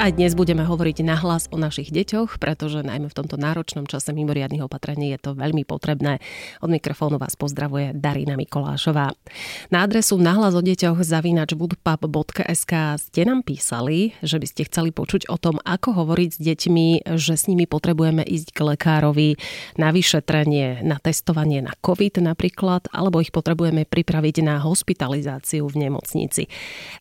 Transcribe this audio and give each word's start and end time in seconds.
Aj 0.00 0.16
dnes 0.16 0.32
budeme 0.32 0.64
hovoriť 0.64 1.04
nahlas 1.04 1.44
o 1.52 1.60
našich 1.60 1.92
deťoch, 1.92 2.40
pretože 2.40 2.80
najmä 2.80 3.12
v 3.12 3.18
tomto 3.20 3.36
náročnom 3.36 3.84
čase 3.84 4.16
mimoriadných 4.16 4.64
opatrení 4.64 5.12
je 5.12 5.20
to 5.20 5.30
veľmi 5.36 5.68
potrebné. 5.68 6.24
Od 6.64 6.72
mikrofónu 6.72 7.20
vás 7.20 7.36
pozdravuje 7.36 7.92
Darina 7.92 8.32
Mikolášová. 8.32 9.12
Na 9.68 9.84
adresu 9.84 10.16
nahlas 10.16 10.56
o 10.56 10.64
deťoch 10.64 11.04
zavinač 11.04 11.52
budpap.sk 11.52 12.72
ste 12.96 13.20
nám 13.28 13.44
písali, 13.44 14.16
že 14.24 14.40
by 14.40 14.46
ste 14.48 14.72
chceli 14.72 14.88
počuť 14.88 15.28
o 15.28 15.36
tom, 15.36 15.60
ako 15.68 15.92
hovoriť 15.92 16.30
s 16.32 16.40
deťmi, 16.48 16.86
že 17.20 17.36
s 17.36 17.44
nimi 17.44 17.68
potrebujeme 17.68 18.24
ísť 18.24 18.56
k 18.56 18.60
lekárovi 18.72 19.36
na 19.76 19.92
vyšetrenie, 19.92 20.80
na 20.80 20.96
testovanie 20.96 21.60
na 21.60 21.76
COVID 21.76 22.24
napríklad, 22.24 22.88
alebo 22.88 23.20
ich 23.20 23.36
potrebujeme 23.36 23.84
pripraviť 23.84 24.48
na 24.48 24.64
hospitalizáciu 24.64 25.68
v 25.68 25.76
nemocnici. 25.76 26.48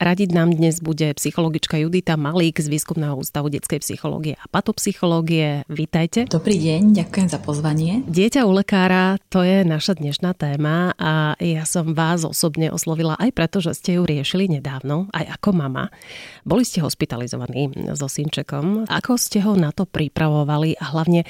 Radiť 0.03 0.35
nám 0.35 0.51
dnes 0.51 0.83
bude 0.83 1.15
psychologička 1.15 1.79
Judita 1.79 2.19
Malík 2.19 2.59
z 2.59 2.67
Výskumného 2.89 3.21
ústavu 3.21 3.53
detskej 3.53 3.85
psychológie 3.85 4.33
a 4.33 4.49
patopsychológie. 4.49 5.61
Vítajte. 5.69 6.25
Dobrý 6.25 6.57
deň, 6.57 6.97
ďakujem 6.97 7.29
za 7.29 7.37
pozvanie. 7.37 8.01
Dieťa 8.09 8.49
u 8.49 8.51
lekára, 8.57 9.21
to 9.29 9.45
je 9.45 9.61
naša 9.61 10.01
dnešná 10.01 10.33
téma 10.33 10.97
a 10.97 11.37
ja 11.37 11.69
som 11.69 11.93
vás 11.93 12.25
osobne 12.25 12.73
oslovila 12.73 13.13
aj 13.21 13.29
preto, 13.37 13.61
že 13.61 13.77
ste 13.77 14.01
ju 14.01 14.09
riešili 14.09 14.49
nedávno, 14.49 15.05
aj 15.13 15.37
ako 15.37 15.49
mama. 15.53 15.93
Boli 16.41 16.65
ste 16.65 16.81
hospitalizovaní 16.81 17.93
so 17.93 18.09
synčekom. 18.09 18.89
Ako 18.89 19.21
ste 19.21 19.45
ho 19.45 19.53
na 19.53 19.69
to 19.69 19.85
pripravovali 19.85 20.73
a 20.81 20.89
hlavne 20.89 21.29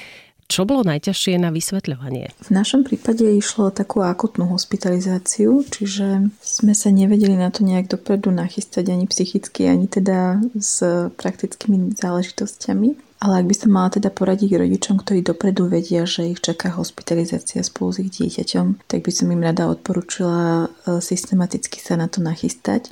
čo 0.50 0.66
bolo 0.66 0.82
najťažšie 0.82 1.38
na 1.38 1.54
vysvetľovanie? 1.54 2.34
V 2.42 2.50
našom 2.50 2.82
prípade 2.82 3.22
išlo 3.22 3.70
o 3.70 3.74
takú 3.74 4.02
akutnú 4.02 4.50
hospitalizáciu, 4.50 5.62
čiže 5.62 6.34
sme 6.42 6.74
sa 6.74 6.90
nevedeli 6.90 7.38
na 7.38 7.54
to 7.54 7.62
nejak 7.62 7.86
dopredu 7.86 8.34
nachystať 8.34 8.90
ani 8.90 9.06
psychicky, 9.06 9.70
ani 9.70 9.86
teda 9.86 10.42
s 10.58 10.82
praktickými 11.14 11.94
záležitosťami. 11.94 13.08
Ale 13.20 13.44
ak 13.44 13.46
by 13.46 13.54
som 13.54 13.70
mala 13.70 13.92
teda 13.92 14.08
poradiť 14.08 14.56
rodičom, 14.58 14.96
ktorí 15.04 15.20
dopredu 15.20 15.68
vedia, 15.68 16.08
že 16.08 16.32
ich 16.32 16.40
čaká 16.40 16.72
hospitalizácia 16.72 17.60
spolu 17.60 17.92
s 17.92 18.00
ich 18.00 18.10
dieťaťom, 18.16 18.88
tak 18.88 19.04
by 19.04 19.12
som 19.12 19.28
im 19.28 19.44
rada 19.44 19.68
odporúčila 19.68 20.66
e, 20.66 20.98
systematicky 21.04 21.84
sa 21.84 22.00
na 22.00 22.08
to 22.08 22.24
nachystať 22.24 22.88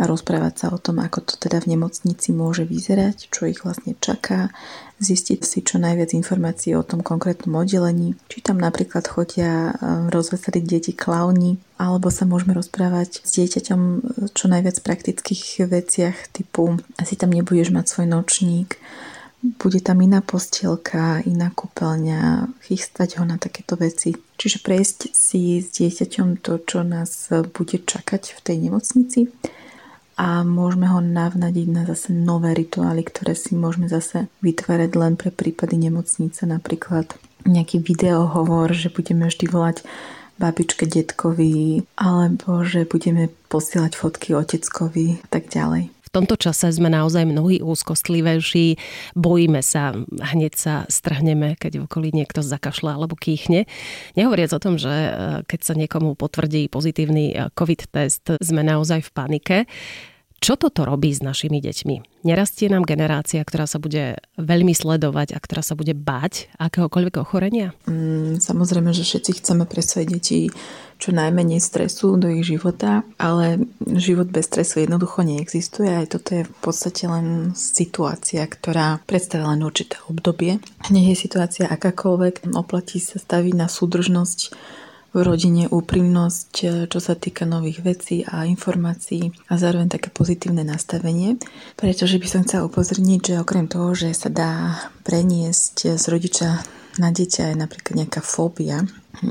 a 0.00 0.08
rozprávať 0.08 0.54
sa 0.56 0.66
o 0.72 0.80
tom, 0.80 1.04
ako 1.04 1.20
to 1.20 1.34
teda 1.36 1.60
v 1.60 1.76
nemocnici 1.76 2.32
môže 2.32 2.64
vyzerať, 2.64 3.28
čo 3.28 3.44
ich 3.52 3.60
vlastne 3.60 3.92
čaká, 4.00 4.48
zistiť 5.00 5.40
si 5.40 5.58
čo 5.64 5.80
najviac 5.80 6.12
informácií 6.12 6.76
o 6.76 6.84
tom 6.84 7.00
konkrétnom 7.00 7.56
oddelení, 7.56 8.14
či 8.28 8.44
tam 8.44 8.60
napríklad 8.60 9.08
chodia 9.08 9.72
um, 9.72 10.12
rozveseliť 10.12 10.64
deti 10.68 10.92
klauni, 10.92 11.56
alebo 11.80 12.12
sa 12.12 12.28
môžeme 12.28 12.52
rozprávať 12.52 13.24
s 13.24 13.40
dieťaťom 13.40 13.80
čo 14.36 14.44
najviac 14.46 14.76
praktických 14.84 15.64
veciach 15.64 16.16
typu 16.36 16.76
asi 17.00 17.16
tam 17.16 17.32
nebudeš 17.32 17.72
mať 17.72 17.88
svoj 17.88 18.06
nočník, 18.12 18.76
bude 19.40 19.80
tam 19.80 20.04
iná 20.04 20.20
postielka, 20.20 21.24
iná 21.24 21.48
kúpeľňa, 21.48 22.52
chystať 22.68 23.16
ho 23.16 23.24
na 23.24 23.40
takéto 23.40 23.72
veci. 23.80 24.12
Čiže 24.36 24.60
prejsť 24.60 25.16
si 25.16 25.64
s 25.64 25.72
dieťaťom 25.80 26.44
to, 26.44 26.60
čo 26.60 26.84
nás 26.84 27.32
bude 27.56 27.80
čakať 27.80 28.36
v 28.36 28.40
tej 28.44 28.56
nemocnici 28.68 29.32
a 30.20 30.44
môžeme 30.44 30.84
ho 30.84 31.00
navnadiť 31.00 31.66
na 31.72 31.88
zase 31.88 32.12
nové 32.12 32.52
rituály, 32.52 33.08
ktoré 33.08 33.32
si 33.32 33.56
môžeme 33.56 33.88
zase 33.88 34.28
vytvárať 34.44 34.90
len 34.92 35.16
pre 35.16 35.32
prípady 35.32 35.80
nemocnice, 35.80 36.44
napríklad 36.44 37.08
nejaký 37.48 37.80
videohovor, 37.80 38.68
že 38.76 38.92
budeme 38.92 39.32
vždy 39.32 39.48
volať 39.48 39.80
babičke, 40.36 40.84
detkovi, 40.84 41.88
alebo 41.96 42.60
že 42.68 42.84
budeme 42.84 43.32
posielať 43.48 43.96
fotky 43.96 44.36
oteckovi 44.36 45.24
a 45.24 45.26
tak 45.32 45.48
ďalej. 45.48 45.88
V 46.10 46.18
tomto 46.18 46.34
čase 46.34 46.74
sme 46.74 46.90
naozaj 46.90 47.22
mnohí 47.22 47.62
úzkostlivejší, 47.62 48.74
bojíme 49.14 49.62
sa, 49.62 49.94
hneď 50.10 50.52
sa 50.58 50.74
strhneme, 50.90 51.54
keď 51.54 51.78
v 51.78 51.86
okolí 51.86 52.10
niekto 52.10 52.42
zakašľa 52.42 52.98
alebo 52.98 53.14
kýchne. 53.14 53.70
Nehovoriac 54.18 54.50
o 54.50 54.58
tom, 54.58 54.74
že 54.74 54.90
e, 54.90 55.10
keď 55.46 55.60
sa 55.62 55.78
niekomu 55.78 56.18
potvrdí 56.18 56.66
pozitívny 56.66 57.30
e, 57.30 57.34
COVID 57.54 57.94
test, 57.94 58.26
sme 58.42 58.66
naozaj 58.66 59.06
v 59.06 59.10
panike. 59.14 59.56
Čo 60.40 60.56
toto 60.56 60.88
robí 60.88 61.12
s 61.12 61.20
našimi 61.20 61.60
deťmi? 61.60 62.24
Nerastie 62.24 62.72
nám 62.72 62.88
generácia, 62.88 63.44
ktorá 63.44 63.68
sa 63.68 63.76
bude 63.76 64.16
veľmi 64.40 64.72
sledovať 64.72 65.36
a 65.36 65.38
ktorá 65.38 65.60
sa 65.60 65.76
bude 65.76 65.92
báť 65.92 66.48
akéhokoľvek 66.56 67.20
ochorenia? 67.20 67.76
Mm, 67.84 68.40
samozrejme, 68.40 68.88
že 68.96 69.04
všetci 69.04 69.36
chceme 69.36 69.68
pre 69.68 69.84
svoje 69.84 70.16
deti 70.16 70.48
čo 70.96 71.12
najmenej 71.12 71.60
stresu 71.60 72.16
do 72.16 72.32
ich 72.32 72.48
života, 72.48 73.04
ale 73.20 73.68
život 73.84 74.32
bez 74.32 74.48
stresu 74.48 74.80
jednoducho 74.80 75.28
neexistuje. 75.28 75.92
Aj 75.92 76.08
toto 76.08 76.32
je 76.32 76.48
v 76.48 76.54
podstate 76.64 77.04
len 77.04 77.52
situácia, 77.52 78.40
ktorá 78.48 79.04
predstavuje 79.04 79.44
len 79.44 79.60
určité 79.60 80.00
obdobie. 80.08 80.56
Nech 80.88 81.06
je 81.12 81.16
situácia 81.20 81.68
akákoľvek, 81.68 82.48
oplatí 82.56 82.96
sa 82.96 83.20
staviť 83.20 83.54
na 83.60 83.68
súdržnosť 83.68 84.56
v 85.10 85.18
rodine 85.26 85.66
úprimnosť, 85.66 86.52
e, 86.62 86.66
čo 86.86 86.98
sa 87.02 87.18
týka 87.18 87.46
nových 87.46 87.82
vecí 87.82 88.22
a 88.22 88.46
informácií 88.46 89.34
a 89.50 89.58
zároveň 89.58 89.90
také 89.90 90.08
pozitívne 90.14 90.62
nastavenie, 90.62 91.38
pretože 91.74 92.18
by 92.22 92.26
som 92.30 92.44
chcela 92.46 92.70
upozorniť, 92.70 93.20
že 93.34 93.42
okrem 93.42 93.66
toho, 93.66 93.94
že 93.94 94.14
sa 94.14 94.30
dá 94.30 94.78
preniesť 95.02 95.98
z 95.98 96.04
rodiča 96.06 96.48
na 96.98 97.14
dieťa 97.14 97.54
je 97.54 97.56
napríklad 97.56 97.94
nejaká 98.02 98.20
fóbia. 98.20 98.82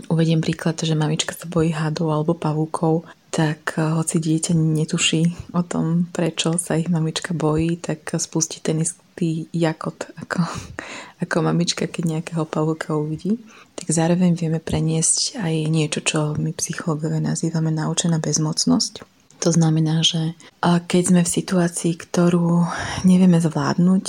Uvediem 0.07 0.39
príklad, 0.39 0.79
že 0.79 0.95
mamička 0.95 1.35
sa 1.35 1.49
bojí 1.49 1.75
hadov 1.75 2.09
alebo 2.09 2.33
pavúkov, 2.37 3.03
tak 3.39 3.79
e, 3.79 3.95
hoci 3.95 4.19
dieťa 4.19 4.51
netuší 4.51 5.55
o 5.55 5.63
tom, 5.63 6.11
prečo 6.11 6.59
sa 6.59 6.75
ich 6.75 6.91
mamička 6.91 7.31
bojí, 7.31 7.79
tak 7.79 8.03
spustí 8.19 8.59
ten 8.59 8.83
istý 8.83 9.47
jakot 9.55 10.11
ako, 10.19 10.43
ako 11.23 11.35
mamička, 11.39 11.87
keď 11.87 12.19
nejakého 12.19 12.43
pavúka 12.43 12.99
uvidí 12.99 13.39
tak 13.79 13.95
zároveň 13.95 14.35
vieme 14.35 14.59
preniesť 14.59 15.39
aj 15.39 15.55
niečo, 15.71 16.03
čo 16.03 16.19
my 16.35 16.51
psychológovia 16.51 17.23
nazývame 17.23 17.71
naučená 17.71 18.19
bezmocnosť. 18.19 19.07
To 19.39 19.49
znamená, 19.55 20.03
že 20.03 20.35
keď 20.59 21.03
sme 21.07 21.21
v 21.23 21.35
situácii, 21.39 21.95
ktorú 21.95 22.67
nevieme 23.07 23.39
zvládnuť 23.39 24.05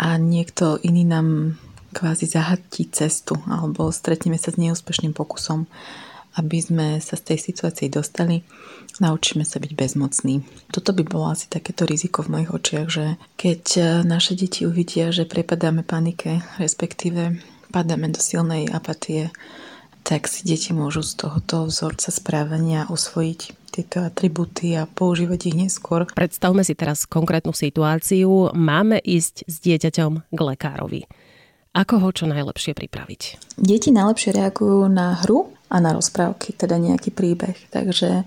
a 0.00 0.16
niekto 0.16 0.80
iný 0.80 1.04
nám 1.04 1.60
kvázi 1.92 2.24
zahatí 2.24 2.88
cestu 2.88 3.36
alebo 3.44 3.92
stretneme 3.92 4.40
sa 4.40 4.48
s 4.48 4.56
neúspešným 4.56 5.12
pokusom, 5.12 5.68
aby 6.36 6.58
sme 6.60 6.86
sa 7.00 7.16
z 7.16 7.32
tej 7.32 7.38
situácii 7.50 7.88
dostali, 7.88 8.44
naučíme 9.00 9.44
sa 9.44 9.56
byť 9.56 9.72
bezmocní. 9.72 10.44
Toto 10.68 10.92
by 10.92 11.02
bolo 11.08 11.32
asi 11.32 11.48
takéto 11.48 11.88
riziko 11.88 12.20
v 12.20 12.32
mojich 12.36 12.50
očiach, 12.52 12.88
že 12.92 13.04
keď 13.40 13.62
naše 14.04 14.36
deti 14.36 14.68
uvidia, 14.68 15.12
že 15.12 15.24
prepadáme 15.24 15.80
panike, 15.80 16.44
respektíve 16.60 17.40
padáme 17.72 18.12
do 18.12 18.20
silnej 18.20 18.68
apatie, 18.68 19.32
tak 20.06 20.30
si 20.30 20.46
deti 20.46 20.70
môžu 20.70 21.02
z 21.02 21.18
tohoto 21.18 21.66
vzorca 21.66 22.14
správania 22.14 22.86
osvojiť 22.86 23.40
tieto 23.74 24.06
atributy 24.06 24.72
a 24.78 24.88
používať 24.88 25.52
ich 25.52 25.56
neskôr. 25.66 26.08
Predstavme 26.08 26.64
si 26.64 26.72
teraz 26.72 27.04
konkrétnu 27.04 27.52
situáciu. 27.52 28.54
Máme 28.56 29.02
ísť 29.02 29.44
s 29.44 29.60
dieťaťom 29.60 30.32
k 30.32 30.38
lekárovi. 30.40 31.04
Ako 31.76 32.00
ho 32.00 32.08
čo 32.08 32.24
najlepšie 32.24 32.72
pripraviť? 32.72 33.22
Deti 33.60 33.92
najlepšie 33.92 34.32
reagujú 34.32 34.88
na 34.88 35.20
hru 35.20 35.52
a 35.68 35.76
na 35.76 35.92
rozprávky, 35.92 36.56
teda 36.56 36.80
nejaký 36.80 37.12
príbeh. 37.12 37.56
Takže 37.68 38.24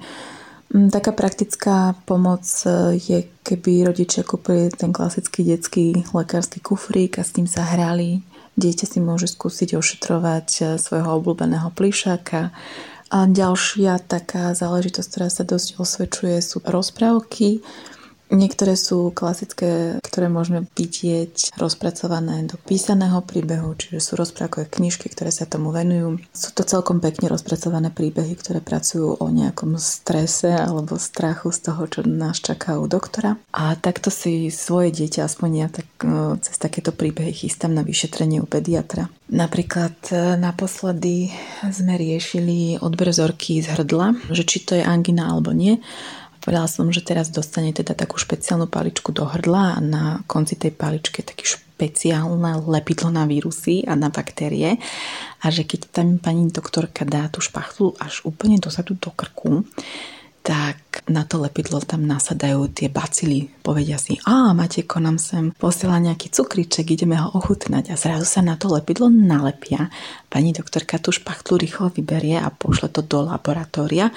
mm, 0.69 0.93
Taká 0.93 1.17
praktická 1.17 1.97
pomoc 2.05 2.45
e, 2.69 3.01
je, 3.01 3.25
keby 3.41 3.89
rodičia 3.89 4.21
kúpili 4.21 4.69
ten 4.69 4.93
klasický 4.93 5.41
detský 5.41 6.05
lekársky 6.13 6.61
kufrík 6.61 7.17
a 7.17 7.25
s 7.25 7.33
tým 7.33 7.49
sa 7.49 7.65
hrali 7.65 8.21
Dieťa 8.59 8.85
si 8.91 8.99
môže 8.99 9.31
skúsiť 9.31 9.79
ošetrovať 9.79 10.47
eh, 10.59 10.65
svojho 10.75 11.23
obľúbeného 11.23 11.71
plišáka. 11.71 12.51
A 13.09 13.25
ďalšia 13.25 14.05
taká 14.05 14.53
záležitosť, 14.53 15.07
ktorá 15.09 15.29
sa 15.33 15.41
dosť 15.41 15.81
osvedčuje, 15.81 16.37
sú 16.45 16.61
rozprávky, 16.61 17.65
Niektoré 18.29 18.77
sú 18.77 19.09
klasické, 19.09 19.97
ktoré 20.05 20.29
môžeme 20.29 20.69
vidieť 20.77 21.57
rozpracované 21.57 22.45
do 22.45 22.61
písaného 22.61 23.25
príbehu, 23.25 23.73
čiže 23.73 23.97
sú 23.97 24.13
rozprávkové 24.21 24.69
knižky, 24.69 25.09
ktoré 25.09 25.33
sa 25.33 25.49
tomu 25.49 25.73
venujú. 25.73 26.21
Sú 26.29 26.53
to 26.53 26.61
celkom 26.61 27.01
pekne 27.01 27.33
rozpracované 27.33 27.89
príbehy, 27.89 28.37
ktoré 28.37 28.61
pracujú 28.61 29.17
o 29.17 29.25
nejakom 29.33 29.81
strese 29.81 30.53
alebo 30.53 31.01
strachu 31.01 31.49
z 31.49 31.59
toho, 31.73 31.81
čo 31.89 31.99
nás 32.05 32.37
čaká 32.37 32.77
u 32.77 32.85
doktora. 32.85 33.33
A 33.49 33.73
takto 33.73 34.13
si 34.13 34.53
svoje 34.53 34.93
dieťa, 34.93 35.25
aspoň 35.25 35.49
ja 35.57 35.67
tak, 35.73 35.89
e, 36.05 36.37
cez 36.45 36.53
takéto 36.61 36.93
príbehy 36.93 37.33
chystám 37.33 37.73
na 37.73 37.81
vyšetrenie 37.81 38.45
u 38.45 38.47
pediatra. 38.47 39.09
Napríklad 39.33 39.97
e, 40.13 40.37
naposledy 40.37 41.33
sme 41.73 41.97
riešili 41.97 42.77
odber 42.77 43.09
vzorky 43.09 43.65
z 43.65 43.73
hrdla, 43.73 44.29
že 44.29 44.45
či 44.45 44.61
to 44.61 44.77
je 44.77 44.85
angina 44.85 45.33
alebo 45.33 45.49
nie 45.49 45.81
Povedala 46.39 46.71
som, 46.71 46.87
že 46.87 47.03
teraz 47.03 47.27
dostane 47.27 47.75
teda 47.75 47.91
takú 47.91 48.15
špeciálnu 48.15 48.71
paličku 48.71 49.11
do 49.11 49.27
hrdla 49.27 49.75
a 49.75 49.79
na 49.83 50.03
konci 50.23 50.55
tej 50.55 50.71
paličky 50.71 51.19
je 51.19 51.35
taký 51.35 51.45
špeciálne 51.59 52.63
lepidlo 52.63 53.11
na 53.11 53.27
vírusy 53.27 53.83
a 53.83 53.95
na 53.95 54.07
baktérie 54.07 54.79
a 55.39 55.45
že 55.47 55.67
keď 55.67 55.91
tam 55.91 56.19
pani 56.19 56.47
doktorka 56.51 57.07
dá 57.07 57.27
tú 57.31 57.39
špachtlu 57.39 57.95
až 57.99 58.23
úplne 58.27 58.59
dozadu 58.59 58.95
do 58.99 59.11
krku, 59.11 59.63
tak 60.39 61.03
na 61.11 61.27
to 61.27 61.37
lepidlo 61.37 61.83
tam 61.83 62.07
nasadajú 62.07 62.71
tie 62.71 62.87
bacily. 62.87 63.51
Povedia 63.61 63.99
si, 63.99 64.17
a 64.23 64.55
Mateko 64.55 64.97
nám 64.97 65.19
sem 65.19 65.51
posiela 65.53 65.99
nejaký 65.99 66.31
cukriček, 66.31 66.95
ideme 66.95 67.19
ho 67.19 67.29
ochutnať. 67.35 67.91
A 67.91 67.99
zrazu 67.99 68.25
sa 68.25 68.41
na 68.41 68.55
to 68.55 68.71
lepidlo 68.71 69.11
nalepia. 69.11 69.91
Pani 70.31 70.55
doktorka 70.55 70.97
tú 70.97 71.11
špachtlu 71.13 71.59
rýchlo 71.59 71.91
vyberie 71.91 72.39
a 72.39 72.49
pošle 72.49 72.89
to 72.89 73.03
do 73.03 73.29
laboratória 73.29 74.09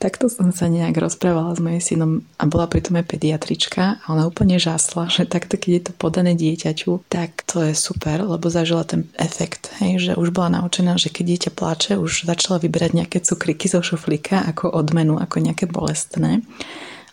Takto 0.00 0.32
som 0.32 0.48
sa 0.48 0.64
nejak 0.64 0.96
rozprávala 0.96 1.52
s 1.52 1.60
mojím 1.60 1.84
synom 1.84 2.12
a 2.40 2.48
bola 2.48 2.64
pritom 2.64 2.96
aj 2.96 3.04
pediatrička 3.04 4.00
a 4.00 4.04
ona 4.08 4.24
úplne 4.24 4.56
žasla, 4.56 5.12
že 5.12 5.28
takto 5.28 5.60
keď 5.60 5.70
je 5.76 5.82
to 5.84 5.92
podané 5.92 6.32
dieťaťu, 6.40 7.04
tak 7.12 7.44
to 7.44 7.60
je 7.68 7.76
super, 7.76 8.24
lebo 8.24 8.48
zažila 8.48 8.88
ten 8.88 9.12
efekt, 9.20 9.68
hej, 9.76 10.00
že 10.00 10.12
už 10.16 10.32
bola 10.32 10.56
naučená, 10.56 10.96
že 10.96 11.12
keď 11.12 11.24
dieťa 11.28 11.50
plače, 11.52 11.92
už 12.00 12.24
začala 12.24 12.56
vyberať 12.64 12.96
nejaké 12.96 13.20
cukriky 13.20 13.68
zo 13.68 13.84
šuflíka 13.84 14.40
ako 14.48 14.72
odmenu, 14.72 15.20
ako 15.20 15.36
nejaké 15.44 15.68
bolestné. 15.68 16.40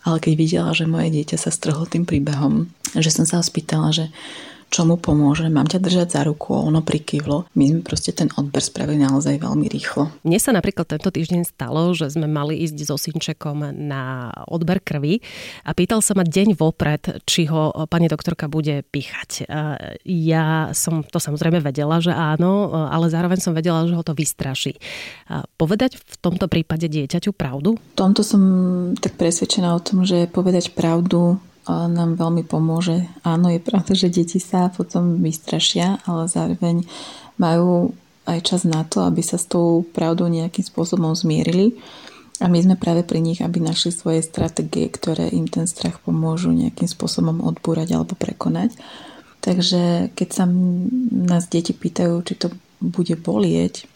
Ale 0.07 0.23
keď 0.23 0.33
videla, 0.39 0.71
že 0.71 0.87
moje 0.87 1.11
dieťa 1.11 1.35
sa 1.35 1.51
strhlo 1.51 1.83
tým 1.83 2.07
príbehom, 2.07 2.71
že 2.95 3.11
som 3.11 3.27
sa 3.27 3.37
ho 3.39 3.43
spýtala, 3.43 3.91
že 3.91 4.07
čo 4.67 4.83
mu 4.83 4.99
pomôže, 4.99 5.47
mám 5.47 5.65
ťa 5.65 5.79
držať 5.79 6.07
za 6.11 6.21
ruku, 6.27 6.51
ono 6.51 6.83
prikyvlo. 6.83 7.47
My 7.55 7.71
sme 7.71 7.81
proste 7.81 8.11
ten 8.11 8.27
odber 8.35 8.59
spravili 8.59 8.99
naozaj 8.99 9.39
veľmi 9.39 9.67
rýchlo. 9.71 10.11
Mne 10.27 10.39
sa 10.43 10.51
napríklad 10.51 10.87
tento 10.87 11.07
týždeň 11.07 11.47
stalo, 11.47 11.95
že 11.95 12.11
sme 12.11 12.27
mali 12.27 12.59
ísť 12.67 12.77
so 12.83 12.99
synčekom 12.99 13.71
na 13.71 14.29
odber 14.51 14.83
krvi 14.83 15.23
a 15.63 15.71
pýtal 15.71 16.03
sa 16.03 16.13
ma 16.13 16.27
deň 16.27 16.59
vopred, 16.59 17.23
či 17.23 17.47
ho 17.47 17.71
pani 17.87 18.11
doktorka 18.11 18.51
bude 18.51 18.83
píchať. 18.91 19.47
Ja 20.03 20.75
som 20.75 21.03
to 21.07 21.19
samozrejme 21.19 21.63
vedela, 21.63 22.03
že 22.03 22.11
áno, 22.11 22.75
ale 22.75 23.07
zároveň 23.07 23.39
som 23.39 23.55
vedela, 23.55 23.87
že 23.87 23.95
ho 23.95 24.03
to 24.03 24.11
vystraší. 24.11 24.75
Povedať 25.55 25.95
v 25.95 26.15
tomto 26.19 26.51
prípade 26.51 26.91
dieťaťu 26.91 27.31
pravdu? 27.31 27.79
V 27.79 27.95
tomto 27.95 28.19
som 28.21 28.41
tak 28.99 29.15
presvedčená 29.15 29.73
o 29.73 29.83
tom, 29.83 30.03
že 30.03 30.27
povedať 30.27 30.75
pravdu 30.75 31.39
nám 31.67 32.15
veľmi 32.15 32.47
pomôže. 32.47 33.05
Áno, 33.27 33.51
je 33.51 33.59
pravda, 33.59 33.93
že 33.93 34.07
deti 34.07 34.39
sa 34.39 34.71
potom 34.71 35.19
vystrašia, 35.19 35.99
ale 36.07 36.31
zároveň 36.31 36.87
majú 37.35 37.91
aj 38.27 38.39
čas 38.43 38.61
na 38.67 38.83
to, 38.83 39.03
aby 39.03 39.23
sa 39.23 39.39
s 39.39 39.47
tou 39.47 39.87
pravdou 39.95 40.27
nejakým 40.27 40.63
spôsobom 40.63 41.15
zmierili. 41.15 41.79
A 42.37 42.45
my 42.51 42.59
sme 42.61 42.75
práve 42.77 43.01
pri 43.01 43.17
nich, 43.17 43.41
aby 43.41 43.57
našli 43.57 43.89
svoje 43.89 44.21
stratégie, 44.21 44.87
ktoré 44.91 45.31
im 45.33 45.49
ten 45.49 45.65
strach 45.65 45.97
pomôžu 46.03 46.53
nejakým 46.53 46.85
spôsobom 46.85 47.41
odbúrať 47.41 47.97
alebo 47.97 48.13
prekonať. 48.13 48.77
Takže 49.41 50.13
keď 50.13 50.29
sa 50.29 50.45
nás 51.11 51.49
deti 51.49 51.73
pýtajú, 51.73 52.21
či 52.21 52.37
to 52.37 52.53
bude 52.77 53.15
bolieť, 53.17 53.89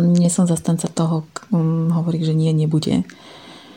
nie 0.00 0.30
som 0.30 0.50
zastanca 0.50 0.90
toho, 0.90 1.22
hovorí, 1.94 2.22
že 2.22 2.34
nie, 2.34 2.50
nebude. 2.50 3.06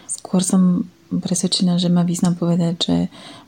Skôr 0.10 0.42
som 0.42 0.90
presvedčená, 1.10 1.80
že 1.80 1.88
má 1.88 2.04
význam 2.04 2.36
povedať, 2.36 2.76
že 2.80 2.96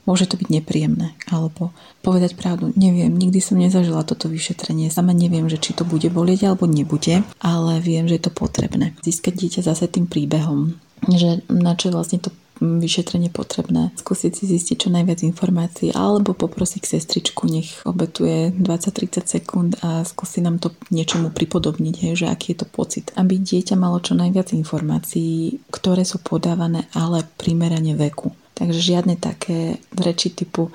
môže 0.09 0.25
to 0.25 0.39
byť 0.39 0.47
nepríjemné. 0.49 1.13
Alebo 1.29 1.75
povedať 2.01 2.33
pravdu, 2.39 2.73
neviem, 2.73 3.13
nikdy 3.13 3.37
som 3.43 3.59
nezažila 3.59 4.07
toto 4.07 4.31
vyšetrenie. 4.31 4.89
Sama 4.89 5.13
neviem, 5.13 5.45
že 5.51 5.61
či 5.61 5.75
to 5.75 5.83
bude 5.83 6.07
bolieť 6.09 6.49
alebo 6.49 6.65
nebude, 6.65 7.21
ale 7.43 7.73
viem, 7.83 8.09
že 8.09 8.17
je 8.17 8.23
to 8.25 8.33
potrebné. 8.33 8.97
Získať 9.05 9.37
dieťa 9.37 9.61
zase 9.67 9.85
tým 9.91 10.09
príbehom, 10.09 10.79
že 11.07 11.45
na 11.47 11.77
čo 11.77 11.93
vlastne 11.93 12.19
to 12.19 12.33
vyšetrenie 12.59 13.31
potrebné. 13.31 13.95
Skúsiť 13.95 14.31
si 14.35 14.43
zistiť 14.45 14.87
čo 14.87 14.89
najviac 14.91 15.23
informácií 15.23 15.95
alebo 15.95 16.35
poprosiť 16.35 16.83
sestričku, 16.85 17.47
nech 17.47 17.81
obetuje 17.87 18.51
20-30 18.53 19.25
sekúnd 19.25 19.71
a 19.81 20.03
skúsi 20.03 20.43
nám 20.43 20.59
to 20.59 20.75
niečomu 20.91 21.31
pripodobniť, 21.31 21.95
hej, 22.03 22.13
že 22.23 22.27
aký 22.27 22.53
je 22.53 22.63
to 22.63 22.67
pocit. 22.67 23.11
Aby 23.15 23.39
dieťa 23.39 23.79
malo 23.79 24.03
čo 24.03 24.13
najviac 24.13 24.51
informácií, 24.53 25.63
ktoré 25.71 26.03
sú 26.03 26.19
podávané, 26.19 26.85
ale 26.91 27.23
primerane 27.39 27.95
veku. 27.95 28.35
Takže 28.59 28.79
žiadne 28.83 29.15
také 29.15 29.79
reči 29.95 30.35
typu 30.35 30.67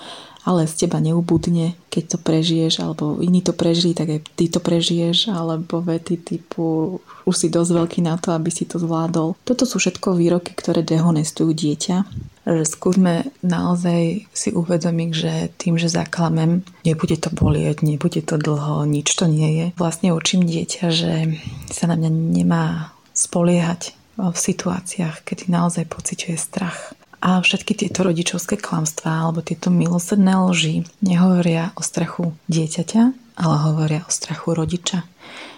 ale 0.45 0.69
z 0.69 0.85
teba 0.85 1.01
neubudne, 1.01 1.73
keď 1.89 2.17
to 2.17 2.19
prežiješ, 2.21 2.85
alebo 2.85 3.17
iní 3.25 3.41
to 3.41 3.57
prežili, 3.57 3.97
tak 3.97 4.13
aj 4.13 4.21
ty 4.37 4.53
to 4.53 4.61
prežiješ, 4.61 5.33
alebo 5.33 5.81
vety 5.81 6.21
typu 6.21 7.01
už 7.25 7.35
si 7.35 7.49
dosť 7.49 7.71
veľký 7.73 8.01
na 8.05 8.21
to, 8.21 8.37
aby 8.37 8.53
si 8.53 8.69
to 8.69 8.77
zvládol. 8.77 9.41
Toto 9.49 9.65
sú 9.65 9.81
všetko 9.81 10.13
výroky, 10.13 10.53
ktoré 10.53 10.85
dehonestujú 10.85 11.49
dieťa. 11.57 11.97
Že 12.45 12.65
skúsme 12.69 13.33
naozaj 13.41 14.29
si 14.37 14.53
uvedomiť, 14.53 15.11
že 15.17 15.33
tým, 15.57 15.81
že 15.81 15.89
zaklamem, 15.89 16.61
nebude 16.85 17.17
to 17.17 17.33
bolieť, 17.33 17.81
nebude 17.81 18.21
to 18.21 18.37
dlho, 18.37 18.85
nič 18.85 19.17
to 19.17 19.25
nie 19.25 19.49
je. 19.57 19.67
Vlastne 19.81 20.13
učím 20.13 20.45
dieťa, 20.45 20.85
že 20.93 21.41
sa 21.73 21.89
na 21.89 21.97
mňa 21.97 22.11
nemá 22.13 22.93
spoliehať 23.17 23.97
v 24.21 24.37
situáciách, 24.37 25.25
kedy 25.25 25.49
naozaj 25.49 25.89
pociťuje 25.89 26.37
strach 26.37 26.93
a 27.25 27.41
všetky 27.41 27.73
tieto 27.73 28.05
rodičovské 28.05 28.61
klamstvá 28.61 29.25
alebo 29.25 29.41
tieto 29.41 29.73
milosrdné 29.73 30.37
lži 30.45 30.85
nehovoria 31.01 31.73
o 31.73 31.81
strachu 31.81 32.37
dieťaťa, 32.53 33.03
ale 33.41 33.55
hovoria 33.65 34.05
o 34.05 34.13
strachu 34.13 34.53
rodiča, 34.53 35.09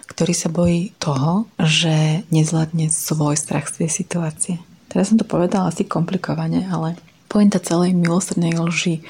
ktorý 0.07 0.31
sa 0.31 0.47
bojí 0.47 0.95
toho, 1.03 1.51
že 1.59 2.23
nezvládne 2.31 2.87
svoj 2.87 3.35
strach 3.35 3.67
z 3.67 3.83
tej 3.83 3.91
situácie. 3.91 4.55
Teraz 4.87 5.11
som 5.11 5.19
to 5.19 5.27
povedala 5.27 5.75
asi 5.75 5.83
komplikovane, 5.83 6.71
ale 6.71 6.95
pointa 7.27 7.59
celej 7.59 7.99
milosrdnej 7.99 8.55
lži 8.55 9.03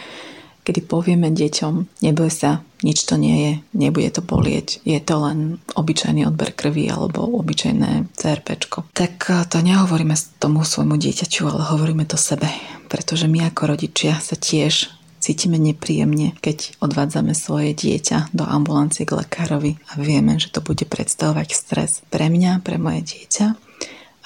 kedy 0.66 0.82
povieme 0.82 1.30
deťom, 1.30 2.02
neboj 2.02 2.26
sa, 2.26 2.66
nič 2.82 3.06
to 3.06 3.14
nie 3.14 3.36
je, 3.38 3.52
nebude 3.78 4.10
to 4.10 4.18
bolieť, 4.18 4.82
je 4.82 4.98
to 4.98 5.14
len 5.22 5.62
obyčajný 5.78 6.26
odber 6.26 6.50
krvi 6.50 6.90
alebo 6.90 7.22
obyčajné 7.22 8.10
CRP. 8.18 8.66
Tak 8.90 9.14
eh, 9.30 9.46
to 9.46 9.62
nehovoríme 9.62 10.18
tomu 10.42 10.66
svojmu 10.66 10.98
dieťaťu, 10.98 11.46
ale 11.46 11.62
hovoríme 11.70 12.02
to 12.10 12.18
sebe, 12.18 12.50
pretože 12.90 13.30
my 13.30 13.46
ako 13.46 13.78
rodičia 13.78 14.18
sa 14.18 14.34
tiež 14.34 14.90
cítime 15.22 15.58
nepríjemne, 15.58 16.38
keď 16.38 16.78
odvádzame 16.82 17.34
svoje 17.34 17.74
dieťa 17.74 18.34
do 18.34 18.46
ambulancie 18.46 19.02
k 19.02 19.16
lekárovi 19.22 19.78
a 19.90 19.98
vieme, 19.98 20.38
že 20.38 20.50
to 20.54 20.62
bude 20.62 20.86
predstavovať 20.86 21.48
stres 21.50 21.90
pre 22.10 22.30
mňa, 22.30 22.62
pre 22.62 22.78
moje 22.78 23.06
dieťa 23.06 23.66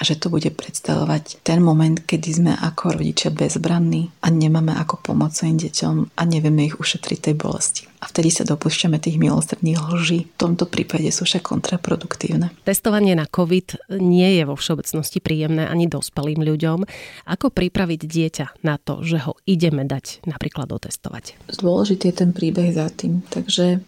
a 0.01 0.03
že 0.03 0.17
to 0.17 0.33
bude 0.33 0.49
predstavovať 0.57 1.45
ten 1.45 1.61
moment, 1.61 2.01
kedy 2.01 2.29
sme 2.33 2.53
ako 2.57 2.97
rodičia 2.97 3.29
bezbranní 3.29 4.09
a 4.25 4.33
nemáme 4.33 4.73
ako 4.73 4.97
pomôcť 5.05 5.37
svojim 5.37 5.59
deťom 5.61 5.95
a 6.17 6.23
nevieme 6.25 6.65
ich 6.65 6.81
ušetriť 6.81 7.19
tej 7.21 7.35
bolesti. 7.37 7.85
A 8.01 8.09
vtedy 8.09 8.33
sa 8.33 8.49
dopúšťame 8.49 8.97
tých 8.97 9.21
milostredných 9.21 9.77
lží. 9.77 10.25
V 10.25 10.41
tomto 10.41 10.65
prípade 10.65 11.05
sú 11.13 11.29
však 11.29 11.45
kontraproduktívne. 11.45 12.49
Testovanie 12.65 13.13
na 13.13 13.29
COVID 13.29 13.93
nie 14.01 14.41
je 14.41 14.49
vo 14.49 14.57
všeobecnosti 14.57 15.21
príjemné 15.21 15.69
ani 15.69 15.85
dospelým 15.85 16.41
ľuďom. 16.41 16.89
Ako 17.29 17.53
pripraviť 17.53 18.01
dieťa 18.01 18.47
na 18.65 18.81
to, 18.81 19.05
že 19.05 19.21
ho 19.29 19.37
ideme 19.45 19.85
dať 19.85 20.25
napríklad 20.25 20.73
otestovať? 20.73 21.37
Dôležitý 21.61 22.09
je 22.09 22.17
ten 22.25 22.33
príbeh 22.33 22.73
za 22.73 22.89
tým. 22.89 23.21
Takže 23.29 23.85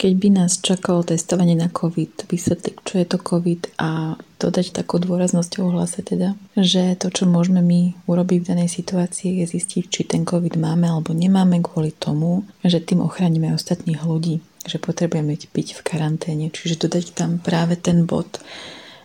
keď 0.00 0.12
by 0.16 0.28
nás 0.32 0.64
čakalo 0.64 1.04
testovanie 1.04 1.52
na 1.52 1.68
COVID, 1.68 2.24
vysvetliť, 2.24 2.74
čo 2.88 2.94
je 2.96 3.04
to 3.04 3.20
COVID 3.20 3.76
a 3.76 4.16
dodať 4.40 4.72
takú 4.72 4.96
dôraznosť 4.96 5.60
o 5.60 5.68
hlase 5.68 6.00
teda, 6.00 6.40
že 6.56 6.96
to, 6.96 7.12
čo 7.12 7.28
môžeme 7.28 7.60
my 7.60 7.92
urobiť 8.08 8.38
v 8.40 8.48
danej 8.48 8.72
situácii, 8.72 9.44
je 9.44 9.60
zistiť, 9.60 9.84
či 9.92 10.08
ten 10.08 10.24
COVID 10.24 10.56
máme 10.56 10.88
alebo 10.88 11.12
nemáme 11.12 11.60
kvôli 11.60 11.92
tomu, 11.92 12.48
že 12.64 12.80
tým 12.80 13.04
ochránime 13.04 13.52
ostatných 13.52 14.00
ľudí, 14.00 14.40
že 14.64 14.80
potrebujeme 14.80 15.36
byť 15.36 15.68
v 15.76 15.80
karanténe. 15.84 16.48
Čiže 16.48 16.88
dodať 16.88 17.12
tam 17.12 17.36
práve 17.36 17.76
ten 17.76 18.08
bod 18.08 18.40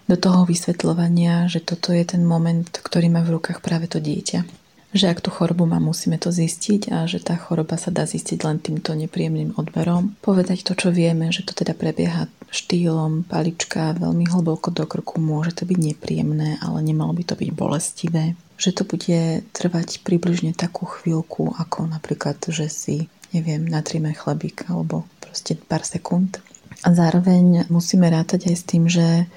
do 0.07 0.15
toho 0.15 0.47
vysvetľovania, 0.47 1.51
že 1.51 1.59
toto 1.59 1.91
je 1.91 2.07
ten 2.07 2.23
moment, 2.23 2.71
ktorý 2.71 3.11
má 3.11 3.19
v 3.19 3.35
rukách 3.35 3.59
práve 3.59 3.91
to 3.91 3.99
dieťa 3.99 4.64
že 4.95 5.11
ak 5.11 5.19
tú 5.19 5.27
chorobu 5.27 5.67
má, 5.67 5.75
musíme 5.83 6.15
to 6.15 6.31
zistiť 6.31 6.87
a 6.95 7.03
že 7.03 7.19
tá 7.19 7.35
choroba 7.35 7.75
sa 7.75 7.91
dá 7.91 8.07
zistiť 8.07 8.39
len 8.47 8.63
týmto 8.63 8.95
nepríjemným 8.95 9.59
odberom. 9.59 10.15
Povedať 10.23 10.63
to, 10.63 10.71
čo 10.71 10.95
vieme, 10.95 11.35
že 11.35 11.43
to 11.43 11.51
teda 11.51 11.75
prebieha 11.75 12.31
štýlom, 12.47 13.27
palička 13.27 13.91
veľmi 13.99 14.31
hlboko 14.31 14.71
do 14.71 14.87
krku, 14.87 15.19
môže 15.19 15.51
to 15.51 15.67
byť 15.67 15.77
nepríjemné, 15.91 16.63
ale 16.63 16.79
nemalo 16.79 17.11
by 17.11 17.27
to 17.27 17.35
byť 17.35 17.49
bolestivé. 17.51 18.39
Že 18.55 18.71
to 18.71 18.83
bude 18.87 19.19
trvať 19.51 19.99
približne 20.07 20.55
takú 20.55 20.87
chvíľku, 20.87 21.51
ako 21.59 21.91
napríklad, 21.91 22.39
že 22.47 22.71
si, 22.71 23.11
neviem, 23.35 23.67
natrime 23.67 24.15
chlebík 24.15 24.71
alebo 24.71 25.03
proste 25.19 25.59
pár 25.59 25.83
sekúnd. 25.83 26.39
A 26.87 26.95
zároveň 26.95 27.67
musíme 27.67 28.07
rátať 28.07 28.47
aj 28.47 28.55
s 28.55 28.63
tým, 28.63 28.87
že 28.87 29.27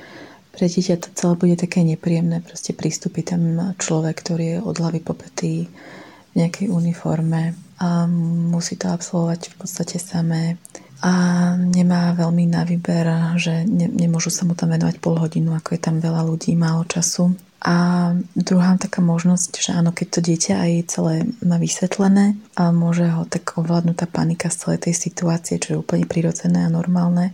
pre 0.59 0.67
dieťa 0.67 0.99
to 0.99 1.09
celé 1.15 1.38
bude 1.38 1.55
také 1.55 1.87
nepríjemné. 1.87 2.43
Proste 2.43 2.75
prístupí 2.75 3.23
tam 3.23 3.71
človek, 3.79 4.19
ktorý 4.19 4.45
je 4.45 4.59
od 4.59 4.75
hlavy 4.75 4.99
popetý 4.99 5.71
v 5.71 6.35
nejakej 6.35 6.67
uniforme 6.67 7.55
a 7.79 8.11
musí 8.50 8.75
to 8.75 8.91
absolvovať 8.91 9.55
v 9.55 9.57
podstate 9.62 10.03
samé 10.03 10.59
a 10.99 11.55
nemá 11.55 12.11
veľmi 12.19 12.50
na 12.50 12.67
výber, 12.67 13.38
že 13.38 13.62
ne, 13.71 13.87
nemôžu 13.87 14.35
sa 14.35 14.43
mu 14.43 14.59
tam 14.59 14.75
venovať 14.75 14.99
pol 14.99 15.15
hodinu, 15.15 15.55
ako 15.55 15.79
je 15.79 15.81
tam 15.87 16.03
veľa 16.03 16.27
ľudí, 16.27 16.59
málo 16.59 16.83
času. 16.91 17.38
A 17.62 18.11
druhá 18.35 18.75
taká 18.79 18.99
možnosť, 18.99 19.62
že 19.62 19.71
áno, 19.75 19.95
keď 19.95 20.07
to 20.11 20.21
dieťa 20.27 20.55
aj 20.59 20.73
celé 20.91 21.15
má 21.43 21.59
vysvetlené, 21.59 22.35
a 22.59 22.75
môže 22.75 23.07
ho 23.15 23.23
tak 23.31 23.55
ovládnuť 23.55 23.95
tá 23.95 24.07
panika 24.11 24.50
z 24.50 24.59
celej 24.59 24.91
tej 24.91 24.95
situácie, 24.99 25.62
čo 25.62 25.69
je 25.75 25.83
úplne 25.83 26.07
prirodzené 26.07 26.67
a 26.67 26.71
normálne. 26.71 27.31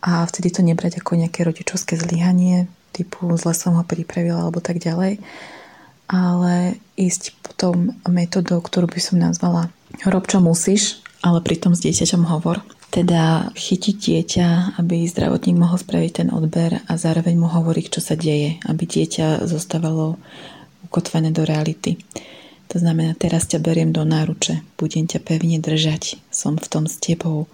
A 0.00 0.24
vtedy 0.24 0.48
to 0.48 0.64
nebrať 0.64 1.04
ako 1.04 1.20
nejaké 1.20 1.44
rodičovské 1.44 1.96
zlyhanie, 2.00 2.68
typu 2.96 3.30
zle 3.36 3.52
som 3.52 3.76
ho 3.76 3.84
pripravila 3.84 4.48
alebo 4.48 4.64
tak 4.64 4.80
ďalej, 4.80 5.20
ale 6.10 6.80
ísť 6.96 7.36
potom 7.44 7.94
metodou, 8.08 8.58
ktorú 8.64 8.90
by 8.90 9.00
som 9.00 9.20
nazvala 9.20 9.68
rob 10.08 10.24
čo 10.24 10.40
musíš, 10.40 11.04
ale 11.20 11.44
pritom 11.44 11.76
s 11.76 11.84
dieťaťom 11.84 12.24
hovor 12.26 12.64
teda 12.90 13.54
chytiť 13.54 13.94
dieťa, 13.94 14.46
aby 14.82 15.06
zdravotník 15.06 15.54
mohol 15.54 15.78
spraviť 15.78 16.10
ten 16.10 16.28
odber 16.34 16.82
a 16.90 16.92
zároveň 16.98 17.38
mu 17.38 17.46
hovoriť, 17.46 17.86
čo 17.86 18.02
sa 18.02 18.18
deje, 18.18 18.58
aby 18.66 18.82
dieťa 18.82 19.46
zostávalo 19.46 20.18
ukotvené 20.90 21.30
do 21.30 21.46
reality. 21.46 22.02
To 22.74 22.82
znamená, 22.82 23.14
teraz 23.14 23.46
ťa 23.46 23.62
beriem 23.62 23.94
do 23.94 24.02
náruče, 24.02 24.66
budem 24.74 25.06
ťa 25.06 25.22
pevne 25.22 25.62
držať, 25.62 26.18
som 26.34 26.58
v 26.58 26.66
tom 26.66 26.90
s 26.90 26.98
tebou. 26.98 27.46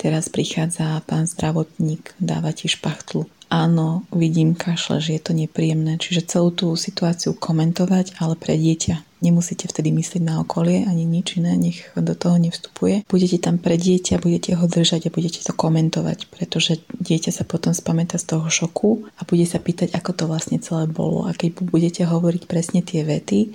Teraz 0.00 0.26
prichádza 0.28 1.00
pán 1.06 1.30
zdravotník, 1.30 2.14
dáva 2.18 2.50
ti 2.50 2.66
špachtlu. 2.66 3.28
Áno, 3.52 4.08
vidím, 4.08 4.56
kašle, 4.56 5.04
že 5.04 5.20
je 5.20 5.22
to 5.22 5.36
nepríjemné. 5.36 6.00
Čiže 6.00 6.24
celú 6.24 6.48
tú 6.56 6.72
situáciu 6.72 7.36
komentovať, 7.36 8.16
ale 8.16 8.32
pre 8.32 8.56
dieťa. 8.56 9.20
Nemusíte 9.22 9.68
vtedy 9.68 9.92
myslieť 9.92 10.24
na 10.24 10.40
okolie 10.40 10.88
ani 10.88 11.04
nič 11.04 11.36
iné, 11.36 11.54
nech 11.54 11.84
do 11.92 12.16
toho 12.16 12.40
nevstupuje. 12.40 13.04
Budete 13.06 13.38
tam 13.38 13.60
pre 13.60 13.76
dieťa, 13.76 14.24
budete 14.24 14.56
ho 14.56 14.64
držať 14.64 15.06
a 15.06 15.14
budete 15.14 15.44
to 15.44 15.52
komentovať, 15.52 16.32
pretože 16.32 16.80
dieťa 16.96 17.30
sa 17.30 17.44
potom 17.44 17.76
spamätá 17.76 18.16
z 18.16 18.34
toho 18.34 18.48
šoku 18.48 19.06
a 19.14 19.22
bude 19.28 19.44
sa 19.44 19.60
pýtať, 19.60 19.94
ako 19.94 20.10
to 20.16 20.24
vlastne 20.26 20.58
celé 20.58 20.88
bolo. 20.88 21.28
A 21.28 21.36
keď 21.36 21.60
budete 21.60 22.02
hovoriť 22.08 22.48
presne 22.48 22.80
tie 22.80 23.04
vety, 23.04 23.52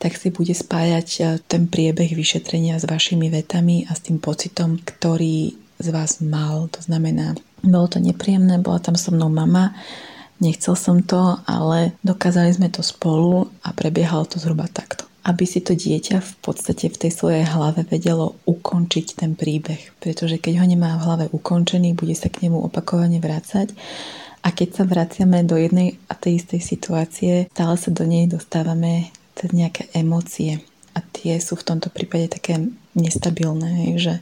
tak 0.00 0.16
si 0.16 0.32
bude 0.32 0.56
spájať 0.56 1.08
e, 1.20 1.22
ten 1.44 1.68
priebeh 1.68 2.16
vyšetrenia 2.16 2.80
s 2.80 2.88
vašimi 2.88 3.28
vetami 3.28 3.84
a 3.84 3.92
s 3.92 4.00
tým 4.08 4.16
pocitom, 4.16 4.80
ktorý 4.80 5.54
z 5.76 5.88
vás 5.92 6.24
mal. 6.24 6.72
To 6.72 6.80
znamená, 6.80 7.36
bolo 7.60 7.86
to 7.86 8.00
nepríjemné, 8.00 8.64
bola 8.64 8.80
tam 8.80 8.96
so 8.96 9.12
mnou 9.12 9.28
mama, 9.28 9.76
Nechcel 10.40 10.72
som 10.72 11.04
to, 11.04 11.36
ale 11.44 11.92
dokázali 12.00 12.48
sme 12.48 12.72
to 12.72 12.80
spolu 12.80 13.52
a 13.60 13.76
prebiehalo 13.76 14.24
to 14.24 14.40
zhruba 14.40 14.64
takto. 14.72 15.04
Aby 15.20 15.44
si 15.44 15.60
to 15.60 15.76
dieťa 15.76 16.16
v 16.16 16.32
podstate 16.40 16.88
v 16.88 16.96
tej 16.96 17.12
svojej 17.12 17.44
hlave 17.44 17.84
vedelo 17.84 18.40
ukončiť 18.48 19.20
ten 19.20 19.36
príbeh. 19.36 19.92
Pretože 20.00 20.40
keď 20.40 20.64
ho 20.64 20.66
nemá 20.66 20.96
v 20.96 21.04
hlave 21.04 21.24
ukončený, 21.28 21.92
bude 21.92 22.16
sa 22.16 22.32
k 22.32 22.48
nemu 22.48 22.56
opakovane 22.56 23.20
vrácať 23.20 23.76
a 24.40 24.48
keď 24.48 24.80
sa 24.80 24.84
vraciame 24.88 25.44
do 25.44 25.60
jednej 25.60 26.00
a 26.08 26.16
tej 26.16 26.40
istej 26.40 26.60
situácie, 26.64 27.32
stále 27.52 27.76
sa 27.76 27.92
do 27.92 28.08
nej 28.08 28.24
dostávame 28.24 29.12
cez 29.40 29.56
nejaké 29.56 29.88
emócie. 29.96 30.60
A 30.90 31.06
tie 31.14 31.38
sú 31.38 31.54
v 31.54 31.62
tomto 31.62 31.86
prípade 31.86 32.26
také 32.34 32.58
nestabilné, 32.98 33.94
že 33.94 34.18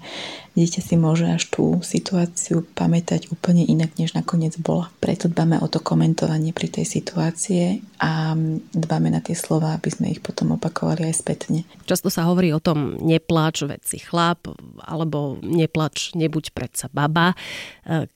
dieťa 0.52 0.84
si 0.84 1.00
môže 1.00 1.24
až 1.24 1.48
tú 1.48 1.80
situáciu 1.80 2.60
pamätať 2.76 3.32
úplne 3.32 3.64
inak, 3.64 3.96
než 3.96 4.12
nakoniec 4.12 4.52
bola. 4.60 4.92
Preto 5.00 5.32
dbáme 5.32 5.64
o 5.64 5.66
to 5.72 5.80
komentovanie 5.80 6.52
pri 6.52 6.68
tej 6.68 6.84
situácie 6.84 7.80
a 7.96 8.36
dbáme 8.76 9.08
na 9.08 9.24
tie 9.24 9.32
slova, 9.32 9.80
aby 9.80 9.88
sme 9.88 10.12
ich 10.12 10.20
potom 10.20 10.60
opakovali 10.60 11.08
aj 11.08 11.16
spätne. 11.16 11.64
Často 11.88 12.12
sa 12.12 12.28
hovorí 12.28 12.52
o 12.52 12.60
tom 12.60 13.00
nepláč, 13.00 13.64
veci 13.64 13.96
chlap, 14.04 14.52
alebo 14.84 15.40
neplač, 15.40 16.12
nebuď 16.12 16.52
predsa 16.52 16.92
baba. 16.92 17.32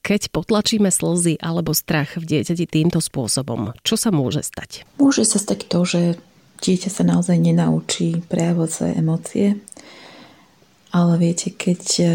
Keď 0.05 0.29
potlačíme 0.29 0.93
slzy 0.93 1.41
alebo 1.41 1.73
strach 1.73 2.21
v 2.21 2.37
dieťati 2.37 2.69
týmto 2.69 3.01
spôsobom, 3.01 3.73
čo 3.81 3.97
sa 3.97 4.13
môže 4.13 4.45
stať? 4.45 4.85
Môže 5.01 5.25
sa 5.25 5.41
stať 5.41 5.65
to, 5.65 5.81
že 5.89 6.01
dieťa 6.63 6.87
sa 6.87 7.03
naozaj 7.03 7.35
nenaučí 7.35 8.23
prejavovať 8.31 8.69
svoje 8.71 8.93
emócie, 8.95 9.47
ale 10.95 11.13
viete, 11.19 11.51
keď 11.51 11.83
e, 11.99 12.05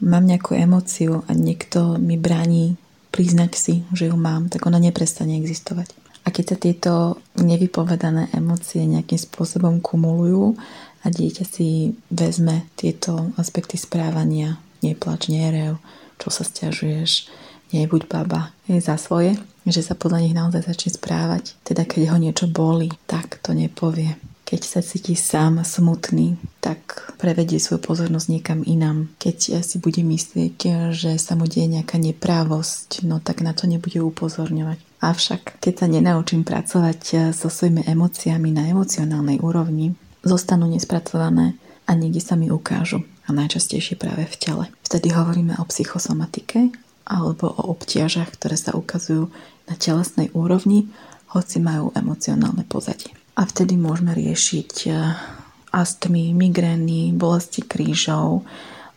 mám 0.00 0.24
nejakú 0.24 0.56
emóciu 0.56 1.20
a 1.28 1.36
niekto 1.36 2.00
mi 2.00 2.16
bráni 2.16 2.80
priznať 3.12 3.52
si, 3.52 3.74
že 3.92 4.08
ju 4.08 4.16
mám, 4.16 4.48
tak 4.48 4.64
ona 4.64 4.80
neprestane 4.80 5.36
existovať. 5.36 5.92
A 6.24 6.32
keď 6.32 6.44
sa 6.46 6.56
tieto 6.56 6.92
nevypovedané 7.36 8.32
emócie 8.32 8.86
nejakým 8.86 9.18
spôsobom 9.18 9.82
kumulujú 9.82 10.56
a 11.04 11.06
dieťa 11.10 11.44
si 11.44 11.96
vezme 12.08 12.70
tieto 12.78 13.34
aspekty 13.34 13.76
správania, 13.76 14.60
neplač, 14.80 15.28
nerev, 15.28 15.80
čo 16.20 16.28
sa 16.28 16.44
stiažuješ, 16.44 17.28
nebuď 17.72 18.06
baba, 18.06 18.52
je 18.68 18.78
za 18.78 18.94
svoje, 19.00 19.36
že 19.66 19.84
sa 19.84 19.98
podľa 19.98 20.24
nich 20.24 20.34
naozaj 20.36 20.64
začne 20.64 20.90
správať. 20.94 21.56
Teda 21.64 21.84
keď 21.84 22.14
ho 22.14 22.18
niečo 22.20 22.46
boli, 22.48 22.88
tak 23.04 23.42
to 23.44 23.52
nepovie 23.52 24.16
keď 24.50 24.66
sa 24.66 24.82
cíti 24.82 25.14
sám 25.14 25.62
smutný, 25.62 26.34
tak 26.58 27.14
prevedie 27.22 27.62
svoju 27.62 27.78
pozornosť 27.86 28.26
niekam 28.26 28.66
inám. 28.66 29.06
Keď 29.22 29.62
si 29.62 29.78
bude 29.78 30.02
myslieť, 30.02 30.90
že 30.90 31.14
sa 31.22 31.38
mu 31.38 31.46
deje 31.46 31.70
nejaká 31.70 32.02
neprávosť, 32.02 33.06
no 33.06 33.22
tak 33.22 33.46
na 33.46 33.54
to 33.54 33.70
nebude 33.70 34.02
upozorňovať. 34.02 34.82
Avšak, 35.06 35.62
keď 35.62 35.74
sa 35.78 35.86
nenaučím 35.86 36.42
pracovať 36.42 37.30
so 37.30 37.46
svojimi 37.46 37.86
emóciami 37.86 38.50
na 38.50 38.66
emocionálnej 38.66 39.38
úrovni, 39.38 39.94
zostanú 40.26 40.66
nespracované 40.66 41.54
a 41.86 41.94
niekde 41.94 42.18
sa 42.18 42.34
mi 42.34 42.50
ukážu. 42.50 43.06
A 43.24 43.30
najčastejšie 43.30 43.94
práve 43.94 44.26
v 44.26 44.34
tele. 44.34 44.64
Vtedy 44.82 45.14
hovoríme 45.14 45.62
o 45.62 45.64
psychosomatike 45.70 46.74
alebo 47.10 47.50
o 47.50 47.74
obtiažach, 47.74 48.30
ktoré 48.30 48.54
sa 48.54 48.78
ukazujú 48.78 49.26
na 49.66 49.74
telesnej 49.74 50.30
úrovni, 50.30 50.86
hoci 51.34 51.58
majú 51.58 51.90
emocionálne 51.98 52.62
pozadie. 52.70 53.10
A 53.34 53.42
vtedy 53.46 53.74
môžeme 53.74 54.14
riešiť 54.14 54.72
e, 54.86 54.90
astmy, 55.74 56.30
migrény, 56.30 57.10
bolesti 57.14 57.66
krížov, 57.66 58.46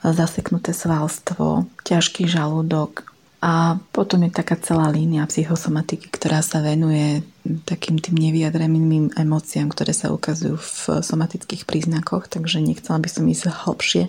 zaseknuté 0.04 0.76
svalstvo, 0.76 1.66
ťažký 1.82 2.28
žalúdok 2.28 3.08
a 3.40 3.80
potom 3.92 4.24
je 4.24 4.32
taká 4.32 4.56
celá 4.60 4.88
línia 4.88 5.28
psychosomatiky, 5.28 6.12
ktorá 6.12 6.40
sa 6.40 6.60
venuje 6.64 7.24
takým 7.68 8.00
tým 8.00 8.16
nevyjadreným 8.16 9.16
emóciám, 9.20 9.68
ktoré 9.68 9.92
sa 9.92 10.16
ukazujú 10.16 10.56
v 10.60 11.04
somatických 11.04 11.68
príznakoch, 11.68 12.32
takže 12.32 12.64
nechcela 12.64 13.04
by 13.04 13.10
som 13.12 13.28
ísť 13.28 13.68
hlbšie, 13.68 14.04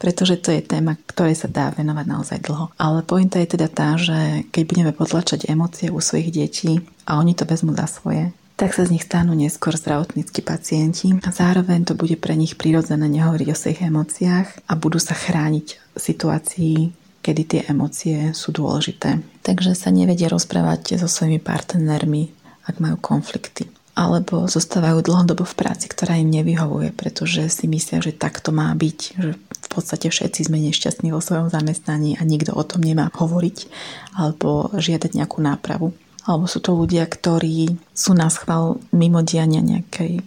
pretože 0.00 0.40
to 0.40 0.48
je 0.48 0.64
téma, 0.64 0.96
ktorej 1.04 1.36
sa 1.36 1.48
dá 1.52 1.68
venovať 1.76 2.06
naozaj 2.08 2.38
dlho. 2.40 2.72
Ale 2.80 3.04
pointa 3.04 3.36
je 3.36 3.52
teda 3.52 3.68
tá, 3.68 4.00
že 4.00 4.48
keď 4.48 4.62
budeme 4.64 4.92
potlačať 4.96 5.52
emócie 5.52 5.92
u 5.92 6.00
svojich 6.00 6.32
detí 6.32 6.80
a 7.04 7.20
oni 7.20 7.36
to 7.36 7.44
vezmú 7.44 7.76
za 7.76 7.84
svoje, 7.84 8.32
tak 8.56 8.72
sa 8.72 8.88
z 8.88 8.96
nich 8.96 9.04
stanú 9.04 9.36
neskôr 9.36 9.76
zdravotníckí 9.76 10.40
pacienti 10.40 11.12
a 11.24 11.28
zároveň 11.32 11.84
to 11.84 11.96
bude 11.96 12.16
pre 12.16 12.32
nich 12.36 12.56
prirodzené 12.56 13.08
nehovoriť 13.08 13.48
o 13.52 13.56
svojich 13.56 13.80
emóciách 13.88 14.48
a 14.68 14.72
budú 14.76 15.00
sa 15.00 15.16
chrániť 15.16 15.96
v 15.96 15.98
situácii, 16.00 16.76
kedy 17.20 17.42
tie 17.44 17.60
emócie 17.68 18.32
sú 18.32 18.52
dôležité. 18.52 19.20
Takže 19.44 19.76
sa 19.76 19.92
nevedia 19.92 20.28
rozprávať 20.28 21.00
so 21.00 21.08
svojimi 21.08 21.40
partnermi, 21.40 22.32
ak 22.68 22.80
majú 22.80 22.96
konflikty 23.00 23.68
alebo 24.00 24.48
zostávajú 24.48 25.04
dlhodobo 25.04 25.44
v 25.44 25.58
práci, 25.60 25.92
ktorá 25.92 26.16
im 26.16 26.32
nevyhovuje, 26.32 26.96
pretože 26.96 27.52
si 27.52 27.68
myslia, 27.68 28.00
že 28.00 28.16
tak 28.16 28.40
to 28.40 28.48
má 28.48 28.72
byť, 28.72 28.98
že 29.20 29.36
v 29.36 29.68
podstate 29.68 30.08
všetci 30.08 30.48
sme 30.48 30.56
nešťastní 30.56 31.12
vo 31.12 31.20
svojom 31.20 31.52
zamestnaní 31.52 32.16
a 32.16 32.24
nikto 32.24 32.56
o 32.56 32.64
tom 32.64 32.80
nemá 32.80 33.12
hovoriť 33.12 33.68
alebo 34.16 34.72
žiadať 34.72 35.20
nejakú 35.20 35.44
nápravu. 35.44 35.92
Alebo 36.24 36.48
sú 36.48 36.64
to 36.64 36.72
ľudia, 36.72 37.04
ktorí 37.04 37.76
sú 37.92 38.16
na 38.16 38.32
schvál 38.32 38.80
mimo 38.88 39.20
diania 39.20 39.60
nejakej 39.60 40.24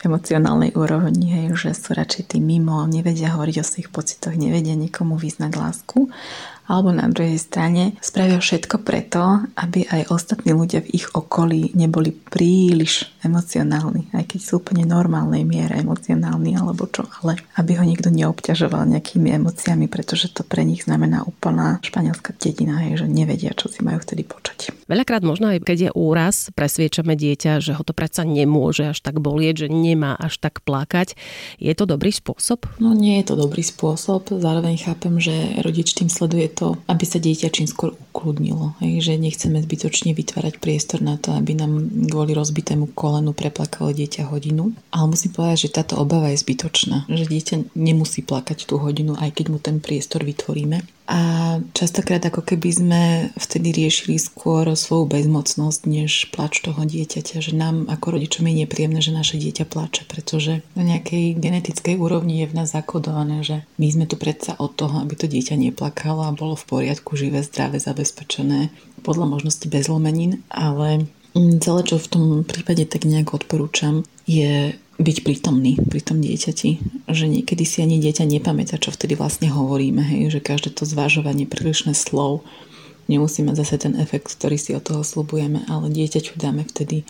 emocionálnej 0.00 0.72
úrovni, 0.78 1.28
hej, 1.28 1.46
že 1.60 1.76
sú 1.76 1.92
radšej 1.92 2.32
tým 2.34 2.46
mimo, 2.46 2.80
nevedia 2.88 3.36
hovoriť 3.36 3.56
o 3.60 3.66
svojich 3.66 3.90
pocitoch, 3.92 4.32
nevedia 4.32 4.72
nikomu 4.72 5.20
vyznať 5.20 5.52
lásku 5.58 6.08
alebo 6.70 6.94
na 6.94 7.10
druhej 7.10 7.34
strane 7.42 7.98
spravia 7.98 8.38
všetko 8.38 8.86
preto, 8.86 9.42
aby 9.58 9.90
aj 9.90 10.14
ostatní 10.14 10.54
ľudia 10.54 10.86
v 10.86 10.94
ich 10.94 11.10
okolí 11.10 11.74
neboli 11.74 12.14
príliš 12.14 13.10
emocionálni, 13.20 14.08
aj 14.16 14.24
keď 14.32 14.40
sú 14.40 14.52
úplne 14.64 14.88
normálnej 14.88 15.44
miere 15.44 15.76
emocionálni 15.76 16.56
alebo 16.56 16.88
čo, 16.88 17.04
ale 17.20 17.36
aby 17.60 17.76
ho 17.76 17.84
niekto 17.84 18.08
neobťažoval 18.08 18.88
nejakými 18.88 19.28
emóciami, 19.36 19.86
pretože 19.92 20.32
to 20.32 20.40
pre 20.40 20.64
nich 20.64 20.88
znamená 20.88 21.28
úplná 21.28 21.76
španielská 21.84 22.32
dedina, 22.40 22.80
hej, 22.88 23.04
že 23.04 23.06
nevedia, 23.06 23.52
čo 23.52 23.68
si 23.68 23.84
majú 23.84 24.00
vtedy 24.00 24.24
počať. 24.24 24.72
Veľakrát 24.88 25.20
možno 25.20 25.52
aj 25.52 25.60
keď 25.60 25.78
je 25.86 25.90
úraz, 25.92 26.48
presviečame 26.56 27.14
dieťa, 27.14 27.60
že 27.60 27.76
ho 27.76 27.82
to 27.84 27.92
predsa 27.92 28.24
nemôže 28.24 28.88
až 28.88 29.04
tak 29.04 29.20
bolieť, 29.20 29.66
že 29.66 29.68
nemá 29.68 30.16
až 30.16 30.40
tak 30.40 30.64
plakať. 30.64 31.14
Je 31.60 31.72
to 31.76 31.84
dobrý 31.84 32.10
spôsob? 32.10 32.64
No 32.80 32.96
nie 32.96 33.20
je 33.20 33.30
to 33.30 33.34
dobrý 33.36 33.60
spôsob. 33.60 34.32
Zároveň 34.32 34.80
chápem, 34.80 35.20
že 35.20 35.60
rodič 35.60 35.92
tým 35.92 36.08
sleduje 36.08 36.48
to, 36.48 36.80
aby 36.88 37.04
sa 37.04 37.20
dieťa 37.20 37.52
čím 37.52 37.68
skôr 37.68 37.92
ukludnilo. 38.10 38.74
Hej, 38.80 39.12
že 39.12 39.12
nechceme 39.20 39.60
zbytočne 39.60 40.16
vytvárať 40.16 40.58
priestor 40.58 41.04
na 41.04 41.20
to, 41.20 41.36
aby 41.36 41.52
nám 41.54 41.86
kvôli 42.08 42.32
rozbitému 42.32 42.90
kolu 42.96 43.09
kolenu 43.10 43.34
preplakalo 43.34 43.90
dieťa 43.90 44.30
hodinu. 44.30 44.70
Ale 44.94 45.10
musím 45.10 45.34
povedať, 45.34 45.66
že 45.66 45.74
táto 45.82 45.98
obava 45.98 46.30
je 46.30 46.38
zbytočná. 46.38 47.10
Že 47.10 47.26
dieťa 47.26 47.56
nemusí 47.74 48.22
plakať 48.22 48.70
tú 48.70 48.78
hodinu, 48.78 49.18
aj 49.18 49.34
keď 49.34 49.46
mu 49.50 49.58
ten 49.58 49.82
priestor 49.82 50.22
vytvoríme. 50.22 50.86
A 51.10 51.58
častokrát 51.74 52.22
ako 52.22 52.46
keby 52.46 52.70
sme 52.70 53.02
vtedy 53.34 53.74
riešili 53.74 54.14
skôr 54.14 54.70
svoju 54.78 55.10
bezmocnosť, 55.10 55.80
než 55.90 56.30
plač 56.30 56.62
toho 56.62 56.86
dieťaťa. 56.86 57.42
Že 57.42 57.52
nám 57.58 57.76
ako 57.90 58.14
rodičom 58.14 58.46
je 58.46 58.62
nepríjemné, 58.62 59.02
že 59.02 59.10
naše 59.10 59.34
dieťa 59.42 59.66
plače, 59.66 60.06
pretože 60.06 60.62
na 60.78 60.86
nejakej 60.86 61.34
genetickej 61.34 61.98
úrovni 61.98 62.46
je 62.46 62.54
v 62.54 62.56
nás 62.62 62.70
zakodované, 62.70 63.42
že 63.42 63.66
my 63.82 63.90
sme 63.90 64.06
tu 64.06 64.14
predsa 64.14 64.54
od 64.54 64.70
toho, 64.78 65.02
aby 65.02 65.18
to 65.18 65.26
dieťa 65.26 65.58
neplakalo 65.58 66.22
a 66.22 66.30
bolo 66.30 66.54
v 66.54 66.78
poriadku, 66.78 67.18
živé, 67.18 67.42
zdravé, 67.42 67.82
zabezpečené, 67.82 68.70
podľa 69.02 69.26
možnosti 69.34 69.66
bez 69.66 69.90
lomenín, 69.90 70.46
ale 70.46 71.10
celé, 71.34 71.80
čo 71.86 71.96
v 71.96 72.10
tom 72.10 72.24
prípade 72.42 72.86
tak 72.86 73.06
nejak 73.06 73.34
odporúčam, 73.34 74.02
je 74.26 74.74
byť 75.00 75.16
prítomný 75.24 75.80
pri 75.80 76.00
tom 76.04 76.20
dieťati. 76.20 76.70
Že 77.08 77.24
niekedy 77.40 77.64
si 77.64 77.80
ani 77.80 77.96
dieťa 78.02 78.28
nepamätá, 78.28 78.76
čo 78.76 78.92
vtedy 78.92 79.16
vlastne 79.16 79.48
hovoríme. 79.48 80.04
Hej? 80.04 80.38
Že 80.38 80.40
každé 80.44 80.68
to 80.76 80.84
zvažovanie, 80.84 81.48
prílišné 81.48 81.96
slov 81.96 82.44
nemusí 83.10 83.42
mať 83.42 83.66
zase 83.66 83.76
ten 83.82 83.94
efekt, 83.98 84.30
ktorý 84.30 84.54
si 84.54 84.70
od 84.76 84.86
toho 84.86 85.02
slubujeme, 85.02 85.66
ale 85.66 85.90
dieťaťu 85.90 86.38
dáme 86.38 86.62
vtedy 86.62 87.02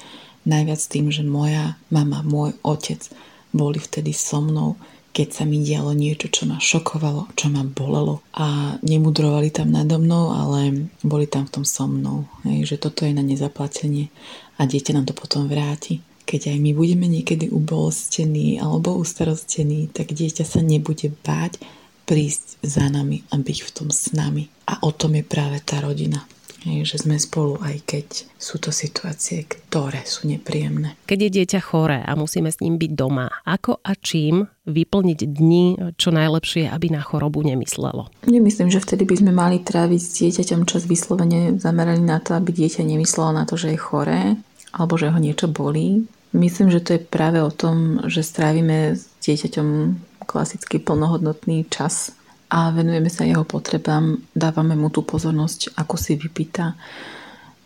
najviac 0.48 0.80
tým, 0.80 1.12
že 1.12 1.20
moja 1.20 1.76
mama, 1.92 2.24
môj 2.24 2.56
otec 2.64 3.04
boli 3.52 3.76
vtedy 3.76 4.16
so 4.16 4.40
mnou, 4.40 4.80
keď 5.10 5.28
sa 5.30 5.44
mi 5.44 5.58
dialo 5.60 5.90
niečo, 5.90 6.30
čo 6.30 6.46
ma 6.46 6.62
šokovalo, 6.62 7.34
čo 7.34 7.50
ma 7.50 7.66
bolelo 7.66 8.22
a 8.34 8.78
nemudrovali 8.82 9.50
tam 9.50 9.74
nado 9.74 9.98
mnou, 9.98 10.30
ale 10.30 10.90
boli 11.02 11.26
tam 11.26 11.50
v 11.50 11.60
tom 11.60 11.64
so 11.66 11.90
mnou. 11.90 12.30
Hej, 12.46 12.74
že 12.74 12.76
toto 12.78 13.02
je 13.02 13.12
na 13.14 13.26
nezaplatenie 13.26 14.08
a 14.56 14.66
dieťa 14.66 14.94
nám 14.94 15.06
to 15.10 15.14
potom 15.14 15.50
vráti 15.50 16.02
keď 16.30 16.54
aj 16.54 16.58
my 16.62 16.70
budeme 16.78 17.10
niekedy 17.10 17.50
ubolstení 17.50 18.62
alebo 18.62 18.94
ustarostení, 18.94 19.90
tak 19.90 20.14
dieťa 20.14 20.46
sa 20.46 20.62
nebude 20.62 21.10
báť 21.26 21.58
prísť 22.06 22.62
za 22.62 22.86
nami 22.86 23.26
a 23.34 23.38
byť 23.38 23.58
v 23.66 23.70
tom 23.74 23.90
s 23.90 24.14
nami. 24.14 24.46
A 24.70 24.78
o 24.86 24.94
tom 24.94 25.18
je 25.18 25.26
práve 25.26 25.58
tá 25.66 25.82
rodina. 25.82 26.22
Je, 26.60 26.84
že 26.84 27.00
sme 27.00 27.16
spolu, 27.16 27.56
aj 27.64 27.76
keď 27.88 28.06
sú 28.36 28.60
to 28.60 28.68
situácie, 28.68 29.48
ktoré 29.48 30.04
sú 30.04 30.28
nepríjemné. 30.28 31.00
Keď 31.08 31.18
je 31.18 31.30
dieťa 31.40 31.60
choré 31.64 32.04
a 32.04 32.12
musíme 32.12 32.52
s 32.52 32.60
ním 32.60 32.76
byť 32.76 32.92
doma, 32.92 33.32
ako 33.48 33.80
a 33.80 33.96
čím 33.96 34.44
vyplniť 34.68 35.20
dni 35.24 35.64
čo 35.96 36.12
najlepšie, 36.12 36.68
aby 36.68 36.92
na 36.92 37.00
chorobu 37.00 37.40
nemyslelo? 37.40 38.12
Nemyslím, 38.28 38.68
že 38.68 38.84
vtedy 38.84 39.08
by 39.08 39.16
sme 39.16 39.32
mali 39.32 39.64
tráviť 39.64 40.00
s 40.00 40.10
dieťaťom 40.20 40.68
čas 40.68 40.84
vyslovene 40.84 41.56
zameraný 41.56 42.04
na 42.04 42.20
to, 42.20 42.36
aby 42.36 42.52
dieťa 42.52 42.84
nemyslelo 42.84 43.32
na 43.32 43.48
to, 43.48 43.56
že 43.56 43.72
je 43.72 43.80
choré 43.80 44.36
alebo 44.70 44.94
že 45.00 45.10
ho 45.10 45.18
niečo 45.18 45.50
bolí. 45.50 46.06
Myslím, 46.30 46.70
že 46.70 46.78
to 46.78 46.94
je 46.94 47.02
práve 47.02 47.42
o 47.42 47.50
tom, 47.50 48.06
že 48.06 48.22
strávime 48.22 48.94
s 48.94 49.10
dieťaťom 49.26 49.98
klasický 50.30 50.78
plnohodnotný 50.78 51.66
čas 51.66 52.14
a 52.50 52.74
venujeme 52.74 53.06
sa 53.06 53.22
jeho 53.22 53.46
potrebám, 53.46 54.18
dávame 54.34 54.74
mu 54.74 54.90
tú 54.90 55.06
pozornosť, 55.06 55.78
ako 55.78 55.94
si 55.94 56.18
vypýta. 56.18 56.74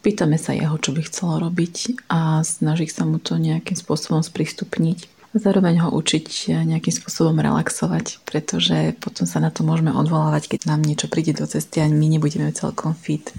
Pýtame 0.05 0.37
sa 0.37 0.53
jeho, 0.53 0.77
čo 0.77 0.93
by 0.93 1.01
chcelo 1.09 1.41
robiť 1.49 2.07
a 2.13 2.45
snaží 2.45 2.93
sa 2.93 3.09
mu 3.09 3.17
to 3.17 3.41
nejakým 3.41 3.73
spôsobom 3.73 4.21
sprístupniť. 4.21 5.09
Zároveň 5.35 5.83
ho 5.83 5.89
učiť 5.91 6.53
nejakým 6.69 6.95
spôsobom 6.95 7.41
relaxovať, 7.41 8.23
pretože 8.29 8.95
potom 9.01 9.25
sa 9.25 9.41
na 9.43 9.49
to 9.49 9.67
môžeme 9.67 9.91
odvolávať, 9.91 10.47
keď 10.53 10.71
nám 10.71 10.85
niečo 10.85 11.09
príde 11.09 11.35
do 11.35 11.49
cesty 11.49 11.83
a 11.83 11.89
my 11.89 12.07
nebudeme 12.07 12.53
celkom 12.55 12.93
fit 12.93 13.33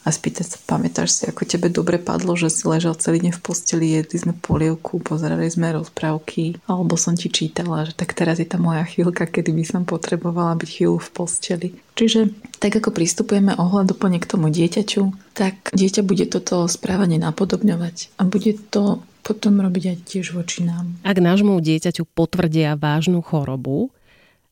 a 0.00 0.08
spýtať 0.08 0.46
sa, 0.48 0.56
pamätáš 0.64 1.12
si, 1.12 1.22
ako 1.28 1.44
tebe 1.44 1.68
dobre 1.68 2.00
padlo, 2.00 2.32
že 2.32 2.48
si 2.48 2.64
ležal 2.64 2.96
celý 2.96 3.20
deň 3.20 3.36
v 3.36 3.42
posteli, 3.44 3.86
jedli 3.92 4.16
sme 4.16 4.32
polievku, 4.32 4.96
pozerali 5.04 5.44
sme 5.52 5.76
rozprávky, 5.76 6.56
alebo 6.64 6.96
som 6.96 7.12
ti 7.12 7.28
čítala, 7.28 7.84
že 7.84 7.92
tak 7.92 8.16
teraz 8.16 8.40
je 8.40 8.48
tá 8.48 8.56
moja 8.56 8.80
chvíľka, 8.88 9.28
kedy 9.28 9.52
by 9.52 9.64
som 9.68 9.82
potrebovala 9.84 10.56
byť 10.56 10.68
chvíľu 10.72 10.96
v 11.04 11.10
posteli. 11.12 11.68
Čiže 12.00 12.32
tak 12.64 12.80
ako 12.80 12.96
pristupujeme 12.96 13.52
ohľaduplne 13.60 14.16
k 14.16 14.30
tomu 14.30 14.48
dieťaťu, 14.48 15.36
tak 15.36 15.68
dieťa 15.76 16.00
bude 16.00 16.24
toto 16.32 16.64
správanie 16.64 17.20
napodobňovať 17.20 18.16
a 18.16 18.24
bude 18.24 18.56
to 18.72 19.04
potom 19.20 19.60
robiť 19.60 19.84
aj 19.84 19.98
tiež 20.08 20.32
voči 20.32 20.64
nám. 20.64 20.96
Ak 21.04 21.20
nášmu 21.20 21.60
dieťaťu 21.60 22.08
potvrdia 22.08 22.72
vážnu 22.80 23.20
chorobu, 23.20 23.92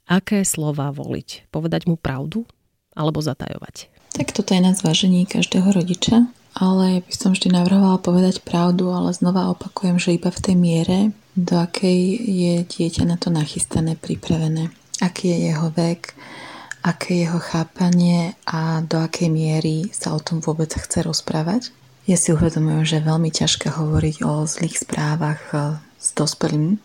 aké 0.05 0.45
slova 0.45 0.93
voliť? 0.93 1.49
Povedať 1.49 1.89
mu 1.89 1.97
pravdu 1.97 2.45
alebo 2.93 3.25
zatajovať? 3.25 3.89
Tak 4.13 4.33
toto 4.33 4.55
je 4.55 4.61
na 4.65 4.73
zvážení 4.73 5.29
každého 5.29 5.73
rodiča, 5.73 6.29
ale 6.57 7.05
by 7.05 7.15
som 7.15 7.31
vždy 7.33 7.55
navrhovala 7.55 8.03
povedať 8.03 8.43
pravdu, 8.43 8.91
ale 8.91 9.15
znova 9.15 9.53
opakujem, 9.53 10.01
že 10.01 10.17
iba 10.17 10.33
v 10.33 10.43
tej 10.43 10.57
miere, 10.59 10.99
do 11.39 11.55
akej 11.55 12.19
je 12.19 12.55
dieťa 12.67 13.07
na 13.07 13.15
to 13.15 13.31
nachystané, 13.31 13.95
pripravené. 13.95 14.75
Aký 14.99 15.31
je 15.31 15.55
jeho 15.55 15.71
vek, 15.71 16.19
aké 16.83 17.15
je 17.15 17.31
jeho 17.31 17.39
chápanie 17.39 18.35
a 18.43 18.83
do 18.83 18.99
akej 18.99 19.31
miery 19.31 19.87
sa 19.95 20.15
o 20.15 20.21
tom 20.23 20.43
vôbec 20.43 20.75
chce 20.75 21.07
rozprávať. 21.07 21.71
Ja 22.11 22.17
si 22.19 22.35
uvedomujem, 22.35 22.83
že 22.89 22.97
je 22.99 23.09
veľmi 23.09 23.31
ťažké 23.31 23.69
hovoriť 23.71 24.25
o 24.25 24.49
zlých 24.49 24.83
správach 24.83 25.43
eh, 25.55 25.79
s 26.01 26.17
dospelým, 26.17 26.81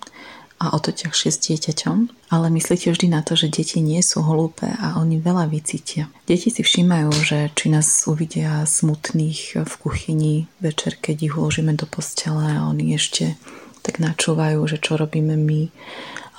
a 0.64 0.72
o 0.72 0.80
to 0.80 0.96
ťažšie 0.96 1.30
s 1.30 1.38
dieťaťom, 1.44 2.32
ale 2.32 2.48
myslíte 2.48 2.96
vždy 2.96 3.12
na 3.12 3.20
to, 3.20 3.36
že 3.36 3.52
deti 3.52 3.84
nie 3.84 4.00
sú 4.00 4.24
hlúpe 4.24 4.64
a 4.64 4.96
oni 4.96 5.20
veľa 5.20 5.52
vycítia. 5.52 6.08
Deti 6.24 6.48
si 6.48 6.64
všímajú, 6.64 7.12
že 7.20 7.52
či 7.52 7.68
nás 7.68 8.08
uvidia 8.08 8.64
smutných 8.64 9.68
v 9.68 9.74
kuchyni 9.84 10.48
večer, 10.64 10.96
keď 10.96 11.16
ich 11.28 11.36
uložíme 11.36 11.76
do 11.76 11.84
postele 11.84 12.48
a 12.48 12.64
oni 12.72 12.96
ešte 12.96 13.36
tak 13.84 14.00
načúvajú, 14.00 14.64
že 14.64 14.80
čo 14.80 14.96
robíme 14.96 15.36
my, 15.36 15.68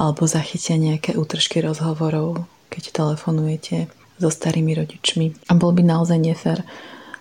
alebo 0.01 0.25
zachytia 0.25 0.81
nejaké 0.81 1.21
útržky 1.21 1.61
rozhovorov, 1.61 2.49
keď 2.73 2.97
telefonujete 2.97 3.93
so 4.17 4.33
starými 4.33 4.73
rodičmi. 4.73 5.51
A 5.51 5.59
bol 5.59 5.77
by 5.77 5.85
naozaj 5.85 6.17
nefér 6.17 6.65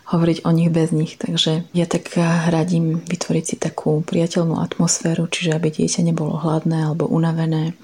hovoriť 0.10 0.44
o 0.44 0.52
nich 0.52 0.70
bez 0.74 0.92
nich. 0.92 1.16
Takže 1.16 1.64
ja 1.72 1.86
tak 1.88 2.16
radím 2.50 3.00
vytvoriť 3.04 3.44
si 3.44 3.56
takú 3.56 4.04
priateľnú 4.04 4.60
atmosféru, 4.60 5.28
čiže 5.32 5.56
aby 5.56 5.72
dieťa 5.72 6.04
nebolo 6.04 6.36
hladné 6.40 6.92
alebo 6.92 7.08
unavené, 7.08 7.78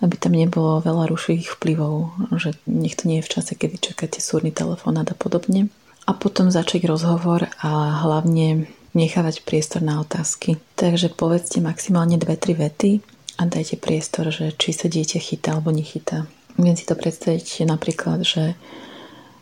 aby 0.00 0.14
tam 0.14 0.32
nebolo 0.32 0.80
veľa 0.80 1.10
rušivých 1.10 1.58
vplyvov, 1.58 1.94
že 2.38 2.54
nech 2.70 2.94
to 2.94 3.10
nie 3.10 3.18
je 3.20 3.26
v 3.26 3.32
čase, 3.34 3.52
kedy 3.58 3.82
čakáte 3.82 4.22
súrny 4.22 4.54
telefonát 4.54 5.10
a 5.10 5.16
podobne. 5.18 5.68
A 6.08 6.16
potom 6.16 6.48
začať 6.48 6.88
rozhovor 6.88 7.52
a 7.60 7.70
hlavne 8.00 8.70
nechávať 8.96 9.44
priestor 9.44 9.84
na 9.84 10.00
otázky. 10.00 10.56
Takže 10.78 11.12
povedzte 11.12 11.60
maximálne 11.60 12.16
2-3 12.16 12.56
vety 12.56 12.90
a 13.36 13.44
dajte 13.44 13.76
priestor, 13.76 14.32
že 14.32 14.56
či 14.56 14.72
sa 14.72 14.88
dieťa 14.88 15.20
chytá 15.20 15.58
alebo 15.58 15.68
nechytá. 15.68 16.24
Viem 16.58 16.74
si 16.74 16.88
to 16.88 16.98
predstaviť 16.98 17.68
napríklad, 17.68 18.24
že 18.24 18.58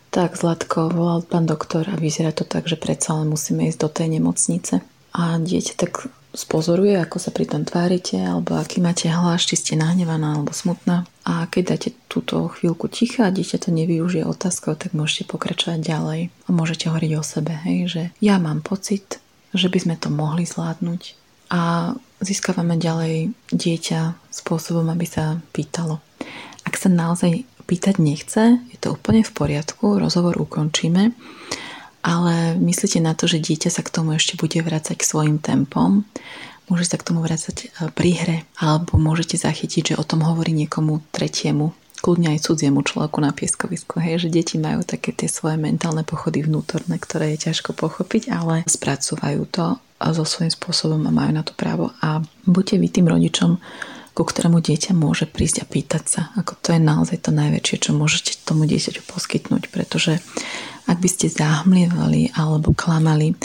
tak, 0.09 0.37
Zlatko, 0.37 0.89
volal 0.89 1.21
pán 1.23 1.45
doktor 1.45 1.87
a 1.89 1.99
vyzerá 1.99 2.31
to 2.31 2.47
tak, 2.47 2.65
že 2.65 2.79
predsa 2.79 3.17
len 3.19 3.29
musíme 3.31 3.67
ísť 3.67 3.79
do 3.79 3.89
tej 3.91 4.07
nemocnice. 4.19 4.81
A 5.17 5.41
dieťa 5.41 5.73
tak 5.77 6.09
spozoruje, 6.37 6.93
ako 7.01 7.17
sa 7.17 7.33
pri 7.33 7.49
tom 7.49 7.65
tvárite, 7.65 8.21
alebo 8.21 8.53
aký 8.61 8.77
máte 8.77 9.09
hlas, 9.09 9.41
či 9.41 9.57
ste 9.57 9.73
nahnevaná 9.73 10.37
alebo 10.37 10.53
smutná. 10.53 11.09
A 11.25 11.49
keď 11.49 11.63
dáte 11.73 11.89
túto 12.05 12.45
chvíľku 12.53 12.85
ticha 12.91 13.25
a 13.25 13.33
dieťa 13.33 13.57
to 13.65 13.69
nevyužije 13.73 14.21
otázkou, 14.27 14.77
tak 14.77 14.93
môžete 14.93 15.25
pokračovať 15.33 15.79
ďalej 15.81 16.21
a 16.29 16.49
môžete 16.53 16.93
hovoriť 16.93 17.11
o 17.17 17.23
sebe, 17.25 17.53
hej, 17.65 17.79
že 17.89 18.03
ja 18.21 18.37
mám 18.37 18.61
pocit, 18.61 19.17
že 19.57 19.67
by 19.73 19.79
sme 19.81 19.95
to 19.97 20.13
mohli 20.13 20.45
zvládnuť 20.45 21.01
a 21.49 21.93
získavame 22.19 22.77
ďalej 22.77 23.33
dieťa 23.49 24.29
spôsobom, 24.29 24.85
aby 24.91 25.07
sa 25.09 25.39
pýtalo. 25.55 26.03
Ak 26.67 26.75
sa 26.75 26.91
naozaj 26.91 27.47
pýtať 27.67 27.99
nechce, 27.99 28.63
je 28.71 28.77
to 28.79 28.95
úplne 28.95 29.21
v 29.21 29.31
poriadku, 29.35 29.99
rozhovor 29.99 30.39
ukončíme, 30.39 31.11
ale 32.07 32.55
myslíte 32.55 33.03
na 33.03 33.11
to, 33.11 33.27
že 33.27 33.43
dieťa 33.43 33.69
sa 33.69 33.83
k 33.83 33.91
tomu 33.91 34.15
ešte 34.15 34.39
bude 34.39 34.55
vrácať 34.63 35.03
svojim 35.03 35.43
tempom, 35.43 36.07
môže 36.71 36.87
sa 36.87 36.95
k 36.95 37.11
tomu 37.11 37.19
vrácať 37.19 37.67
e, 37.67 37.91
pri 37.91 38.11
hre, 38.15 38.37
alebo 38.63 38.95
môžete 38.95 39.35
zachytiť, 39.35 39.93
že 39.93 39.99
o 39.99 40.07
tom 40.07 40.23
hovorí 40.23 40.55
niekomu 40.55 41.03
tretiemu, 41.11 41.75
kľudne 41.99 42.37
aj 42.37 42.47
cudziemu 42.47 42.79
človeku 42.85 43.17
na 43.19 43.35
pieskovisku, 43.35 43.99
hej, 43.99 44.23
že 44.23 44.31
deti 44.31 44.55
majú 44.55 44.87
také 44.87 45.11
tie 45.11 45.27
svoje 45.27 45.59
mentálne 45.59 46.07
pochody 46.07 46.45
vnútorné, 46.45 46.95
ktoré 47.01 47.35
je 47.35 47.51
ťažko 47.51 47.75
pochopiť, 47.75 48.31
ale 48.31 48.63
spracúvajú 48.69 49.43
to 49.49 49.75
so 49.97 50.23
svojím 50.23 50.53
spôsobom 50.53 51.01
a 51.09 51.11
majú 51.11 51.31
na 51.33 51.43
to 51.43 51.57
právo. 51.57 51.89
A 52.05 52.21
buďte 52.45 52.77
vy 52.77 52.87
tým 52.87 53.07
rodičom, 53.09 53.57
ku 54.17 54.25
ktorému 54.25 54.65
dieťa 54.65 54.97
môže 54.97 55.29
prísť 55.29 55.61
a 55.61 55.69
pýtať 55.69 56.03
sa. 56.09 56.21
Ako 56.41 56.57
to 56.57 56.73
je 56.73 56.81
naozaj 56.81 57.21
to 57.21 57.29
najväčšie, 57.29 57.77
čo 57.85 57.91
môžete 57.93 58.41
tomu 58.41 58.65
dieťaťu 58.65 59.05
poskytnúť, 59.05 59.69
pretože 59.69 60.17
ak 60.89 60.97
by 60.97 61.05
ste 61.05 61.29
zahmlievali 61.29 62.33
alebo 62.33 62.73
klamali, 62.73 63.37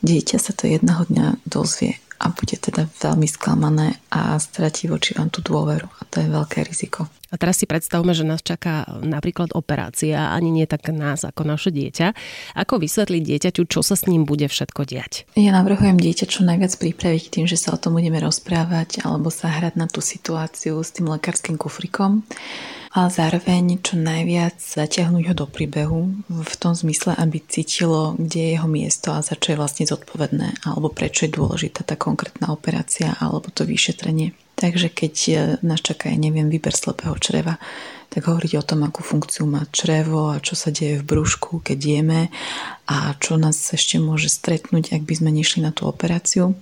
dieťa 0.00 0.40
sa 0.40 0.56
to 0.56 0.72
jedného 0.72 1.04
dňa 1.12 1.44
dozvie 1.44 2.00
a 2.18 2.32
bude 2.32 2.56
teda 2.56 2.88
veľmi 2.88 3.28
sklamané 3.28 4.00
a 4.08 4.40
stratí 4.40 4.88
voči 4.88 5.12
vám 5.16 5.28
tú 5.28 5.44
dôveru 5.44 5.86
a 5.86 6.02
to 6.08 6.24
je 6.24 6.28
veľké 6.28 6.64
riziko. 6.64 7.08
A 7.26 7.34
teraz 7.34 7.58
si 7.58 7.66
predstavme, 7.66 8.14
že 8.14 8.22
nás 8.22 8.40
čaká 8.40 8.86
napríklad 9.02 9.50
operácia, 9.52 10.30
ani 10.30 10.54
nie 10.54 10.64
tak 10.64 10.88
nás 10.94 11.26
ako 11.26 11.42
naše 11.42 11.74
dieťa. 11.74 12.14
Ako 12.54 12.78
vysvetliť 12.78 13.22
dieťaťu, 13.26 13.66
čo 13.66 13.82
sa 13.82 13.98
s 13.98 14.06
ním 14.06 14.22
bude 14.24 14.46
všetko 14.46 14.86
diať? 14.86 15.26
Ja 15.34 15.50
navrhujem 15.50 15.98
dieťa 15.98 16.24
čo 16.30 16.46
najviac 16.46 16.72
pripraviť 16.78 17.24
tým, 17.34 17.44
že 17.50 17.58
sa 17.58 17.74
o 17.74 17.80
tom 17.82 17.98
budeme 17.98 18.22
rozprávať 18.22 19.02
alebo 19.02 19.28
sa 19.34 19.50
hrať 19.50 19.74
na 19.74 19.90
tú 19.90 19.98
situáciu 19.98 20.78
s 20.78 20.94
tým 20.94 21.10
lekárskym 21.10 21.58
kufrikom 21.58 22.22
a 22.96 23.12
zároveň 23.12 23.84
čo 23.84 24.00
najviac 24.00 24.56
zaťahnuť 24.56 25.24
ho 25.28 25.34
do 25.36 25.44
príbehu 25.44 26.16
v 26.32 26.54
tom 26.56 26.72
zmysle, 26.72 27.12
aby 27.12 27.44
cítilo, 27.44 28.16
kde 28.16 28.40
je 28.40 28.50
jeho 28.56 28.64
miesto 28.64 29.12
a 29.12 29.20
za 29.20 29.36
čo 29.36 29.52
je 29.52 29.60
vlastne 29.60 29.84
zodpovedné 29.84 30.64
alebo 30.64 30.88
prečo 30.88 31.28
je 31.28 31.36
dôležitá 31.36 31.84
tá 31.84 32.00
konkrétna 32.00 32.48
operácia 32.48 33.12
alebo 33.20 33.52
to 33.52 33.68
vyšetrenie. 33.68 34.32
Takže 34.56 34.88
keď 34.88 35.14
e, 35.28 35.34
nás 35.60 35.84
čaká, 35.84 36.08
ja 36.08 36.16
neviem, 36.16 36.48
výber 36.48 36.72
slepého 36.72 37.12
čreva, 37.20 37.60
tak 38.08 38.32
hovoriť 38.32 38.52
o 38.56 38.64
tom, 38.64 38.80
akú 38.88 39.04
funkciu 39.04 39.44
má 39.44 39.68
črevo 39.68 40.32
a 40.32 40.40
čo 40.40 40.56
sa 40.56 40.72
deje 40.72 41.04
v 41.04 41.04
brúšku, 41.04 41.60
keď 41.60 41.76
jeme 41.76 42.20
a 42.88 43.12
čo 43.20 43.36
nás 43.36 43.60
ešte 43.60 44.00
môže 44.00 44.32
stretnúť, 44.32 44.96
ak 44.96 45.04
by 45.04 45.14
sme 45.20 45.30
nešli 45.36 45.60
na 45.60 45.76
tú 45.76 45.84
operáciu. 45.84 46.56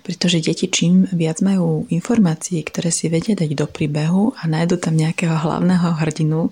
Pretože 0.00 0.40
deti 0.40 0.64
čím 0.72 1.04
viac 1.12 1.44
majú 1.44 1.84
informácií, 1.92 2.64
ktoré 2.64 2.88
si 2.88 3.12
vedia 3.12 3.36
dať 3.36 3.52
do 3.52 3.68
príbehu 3.68 4.32
a 4.40 4.48
nájdu 4.48 4.80
tam 4.80 4.96
nejakého 4.96 5.36
hlavného 5.36 6.00
hrdinu 6.00 6.48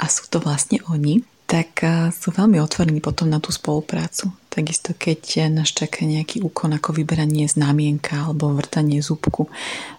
a 0.00 0.08
sú 0.08 0.24
to 0.32 0.40
vlastne 0.40 0.80
oni, 0.88 1.20
tak 1.44 1.84
eh, 1.84 2.08
sú 2.08 2.32
veľmi 2.32 2.56
otvorení 2.56 3.04
potom 3.04 3.28
na 3.28 3.44
tú 3.44 3.52
spoluprácu. 3.52 4.32
Takisto 4.50 4.98
keď 4.98 5.46
nás 5.46 5.70
čaká 5.70 6.02
nejaký 6.02 6.42
úkon 6.42 6.74
ako 6.74 6.90
vyberanie 6.90 7.46
znamienka 7.46 8.26
alebo 8.26 8.50
vrtanie 8.50 8.98
zúbku. 8.98 9.46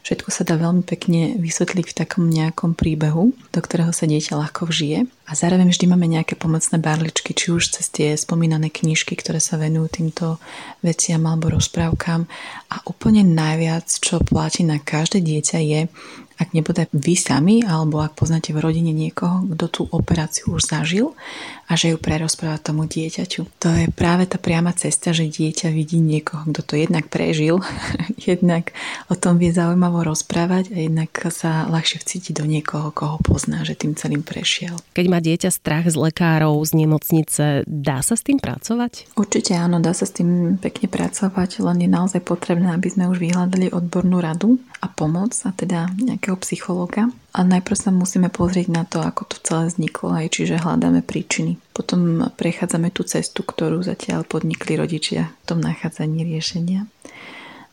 Všetko 0.04 0.28
sa 0.28 0.44
dá 0.44 0.60
veľmi 0.60 0.84
pekne 0.84 1.40
vysvetliť 1.40 1.86
v 1.88 1.96
takom 1.96 2.28
nejakom 2.28 2.76
príbehu, 2.76 3.32
do 3.32 3.60
ktorého 3.64 3.96
sa 3.96 4.12
dieťa 4.12 4.36
ľahko 4.36 4.68
vžije. 4.68 5.08
A 5.08 5.32
zároveň 5.32 5.72
vždy 5.72 5.86
máme 5.88 6.04
nejaké 6.04 6.36
pomocné 6.36 6.76
barličky, 6.84 7.32
či 7.32 7.56
už 7.56 7.80
cez 7.80 7.88
tie 7.88 8.12
spomínané 8.20 8.68
knižky, 8.68 9.16
ktoré 9.16 9.40
sa 9.40 9.56
venujú 9.56 9.88
týmto 9.88 10.36
veciam 10.84 11.24
alebo 11.24 11.56
rozprávkam. 11.56 12.28
A 12.68 12.76
úplne 12.84 13.24
najviac, 13.24 13.88
čo 13.88 14.20
platí 14.20 14.68
na 14.68 14.84
každé 14.84 15.24
dieťa 15.24 15.60
je, 15.64 15.82
ak 16.42 16.58
nebude 16.58 16.90
vy 16.90 17.14
sami, 17.14 17.62
alebo 17.62 18.02
ak 18.02 18.18
poznáte 18.18 18.50
v 18.50 18.66
rodine 18.66 18.90
niekoho, 18.90 19.46
kto 19.54 19.66
tú 19.70 19.82
operáciu 19.94 20.58
už 20.58 20.74
zažil 20.74 21.14
a 21.72 21.80
že 21.80 21.96
ju 21.96 21.98
prerozpráva 21.98 22.60
tomu 22.60 22.84
dieťaťu. 22.84 23.48
To 23.64 23.70
je 23.72 23.88
práve 23.96 24.28
tá 24.28 24.36
priama 24.36 24.76
cesta, 24.76 25.16
že 25.16 25.32
dieťa 25.32 25.72
vidí 25.72 26.04
niekoho, 26.04 26.44
kto 26.52 26.62
to 26.68 26.74
jednak 26.76 27.08
prežil, 27.08 27.64
jednak 28.20 28.76
o 29.08 29.16
tom 29.16 29.40
vie 29.40 29.56
zaujímavo 29.56 30.04
rozprávať 30.04 30.76
a 30.76 30.78
jednak 30.84 31.16
sa 31.32 31.72
ľahšie 31.72 32.04
vcíti 32.04 32.36
do 32.36 32.44
niekoho, 32.44 32.92
koho 32.92 33.24
pozná, 33.24 33.64
že 33.64 33.80
tým 33.80 33.96
celým 33.96 34.20
prešiel. 34.20 34.76
Keď 34.92 35.06
má 35.08 35.24
dieťa 35.24 35.48
strach 35.48 35.88
z 35.88 35.96
lekárov, 35.96 36.60
z 36.68 36.76
nemocnice, 36.76 37.64
dá 37.64 38.04
sa 38.04 38.20
s 38.20 38.28
tým 38.28 38.44
pracovať? 38.44 39.16
Určite 39.16 39.56
áno, 39.56 39.80
dá 39.80 39.96
sa 39.96 40.04
s 40.04 40.12
tým 40.12 40.60
pekne 40.60 40.92
pracovať, 40.92 41.64
len 41.64 41.88
je 41.88 41.90
naozaj 41.90 42.20
potrebné, 42.20 42.76
aby 42.76 42.92
sme 42.92 43.08
už 43.08 43.24
vyhľadali 43.24 43.72
odbornú 43.72 44.20
radu 44.20 44.60
a 44.84 44.92
pomoc, 44.92 45.32
a 45.48 45.56
teda 45.56 45.88
nejakého 45.96 46.36
psychológa. 46.44 47.08
A 47.32 47.48
najprv 47.48 47.78
sa 47.80 47.96
musíme 47.96 48.28
pozrieť 48.28 48.68
na 48.68 48.84
to, 48.84 49.00
ako 49.00 49.24
to 49.24 49.38
celé 49.40 49.72
vzniklo, 49.72 50.12
aj 50.12 50.36
čiže 50.36 50.60
hľadáme 50.60 51.00
príčiny. 51.00 51.56
Potom 51.72 52.28
prechádzame 52.36 52.92
tú 52.92 53.08
cestu, 53.08 53.48
ktorú 53.48 53.80
zatiaľ 53.80 54.28
podnikli 54.28 54.76
rodičia 54.76 55.32
v 55.32 55.46
tom 55.48 55.60
nachádzaní 55.64 56.28
riešenia. 56.28 56.92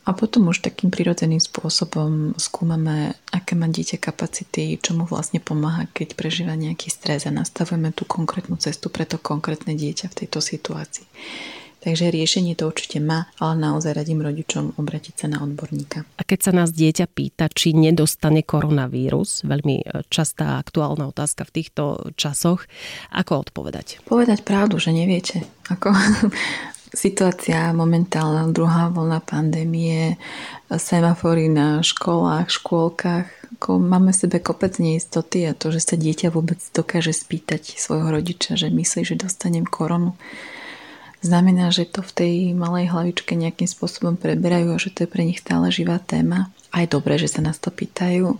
A 0.07 0.15
potom 0.15 0.49
už 0.49 0.63
takým 0.63 0.89
prirodzeným 0.89 1.43
spôsobom 1.43 2.33
skúmame, 2.39 3.13
aké 3.29 3.53
má 3.53 3.67
dieťa 3.67 3.99
kapacity, 3.99 4.79
čo 4.79 4.95
mu 4.95 5.03
vlastne 5.03 5.43
pomáha, 5.43 5.91
keď 5.91 6.15
prežíva 6.15 6.55
nejaký 6.55 6.87
stres 6.87 7.27
a 7.27 7.35
nastavujeme 7.35 7.91
tú 7.91 8.07
konkrétnu 8.07 8.55
cestu 8.57 8.87
pre 8.87 9.03
to 9.03 9.19
konkrétne 9.19 9.75
dieťa 9.75 10.07
v 10.09 10.17
tejto 10.23 10.39
situácii. 10.39 11.05
Takže 11.79 12.11
riešenie 12.11 12.59
to 12.59 12.67
určite 12.67 12.99
má, 12.99 13.31
ale 13.39 13.55
naozaj 13.55 13.95
radím 13.95 14.19
rodičom 14.19 14.75
obratiť 14.75 15.13
sa 15.15 15.27
na 15.31 15.39
odborníka. 15.39 16.03
A 16.19 16.21
keď 16.27 16.39
sa 16.43 16.51
nás 16.51 16.75
dieťa 16.75 17.07
pýta, 17.07 17.47
či 17.47 17.71
nedostane 17.71 18.43
koronavírus, 18.43 19.47
veľmi 19.47 19.75
e, 19.79 19.85
častá 20.11 20.59
aktuálna 20.59 21.07
otázka 21.07 21.47
v 21.47 21.55
týchto 21.55 22.11
časoch, 22.19 22.67
ako 23.15 23.47
odpovedať? 23.47 24.03
Povedať 24.03 24.43
pravdu, 24.43 24.75
že 24.75 24.91
neviete. 24.91 25.47
Ako 25.71 25.95
situácia 26.91 27.71
momentálna, 27.71 28.51
druhá 28.51 28.91
vlna 28.91 29.23
pandémie, 29.23 30.19
semafory 30.67 31.47
na 31.47 31.79
školách, 31.79 32.51
škôlkach, 32.51 33.27
ako 33.59 33.79
máme 33.79 34.11
v 34.11 34.19
sebe 34.19 34.37
kopec 34.43 34.77
neistoty 34.83 35.47
a 35.47 35.55
to, 35.55 35.71
že 35.71 35.81
sa 35.83 35.95
dieťa 35.95 36.27
vôbec 36.31 36.59
dokáže 36.75 37.15
spýtať 37.15 37.79
svojho 37.79 38.11
rodiča, 38.11 38.59
že 38.59 38.67
myslí, 38.67 39.01
že 39.03 39.15
dostanem 39.15 39.63
koronu 39.63 40.19
znamená, 41.21 41.71
že 41.71 41.89
to 41.89 41.99
v 41.99 42.15
tej 42.15 42.35
malej 42.55 42.91
hlavičke 42.91 43.35
nejakým 43.35 43.67
spôsobom 43.67 44.15
preberajú 44.15 44.75
a 44.75 44.81
že 44.81 44.91
to 44.91 45.05
je 45.05 45.11
pre 45.11 45.23
nich 45.27 45.43
stále 45.43 45.67
živá 45.71 45.99
téma. 45.99 46.51
A 46.69 46.85
je 46.85 46.93
dobré, 46.93 47.17
že 47.17 47.31
sa 47.31 47.41
nás 47.41 47.57
to 47.57 47.73
pýtajú 47.73 48.37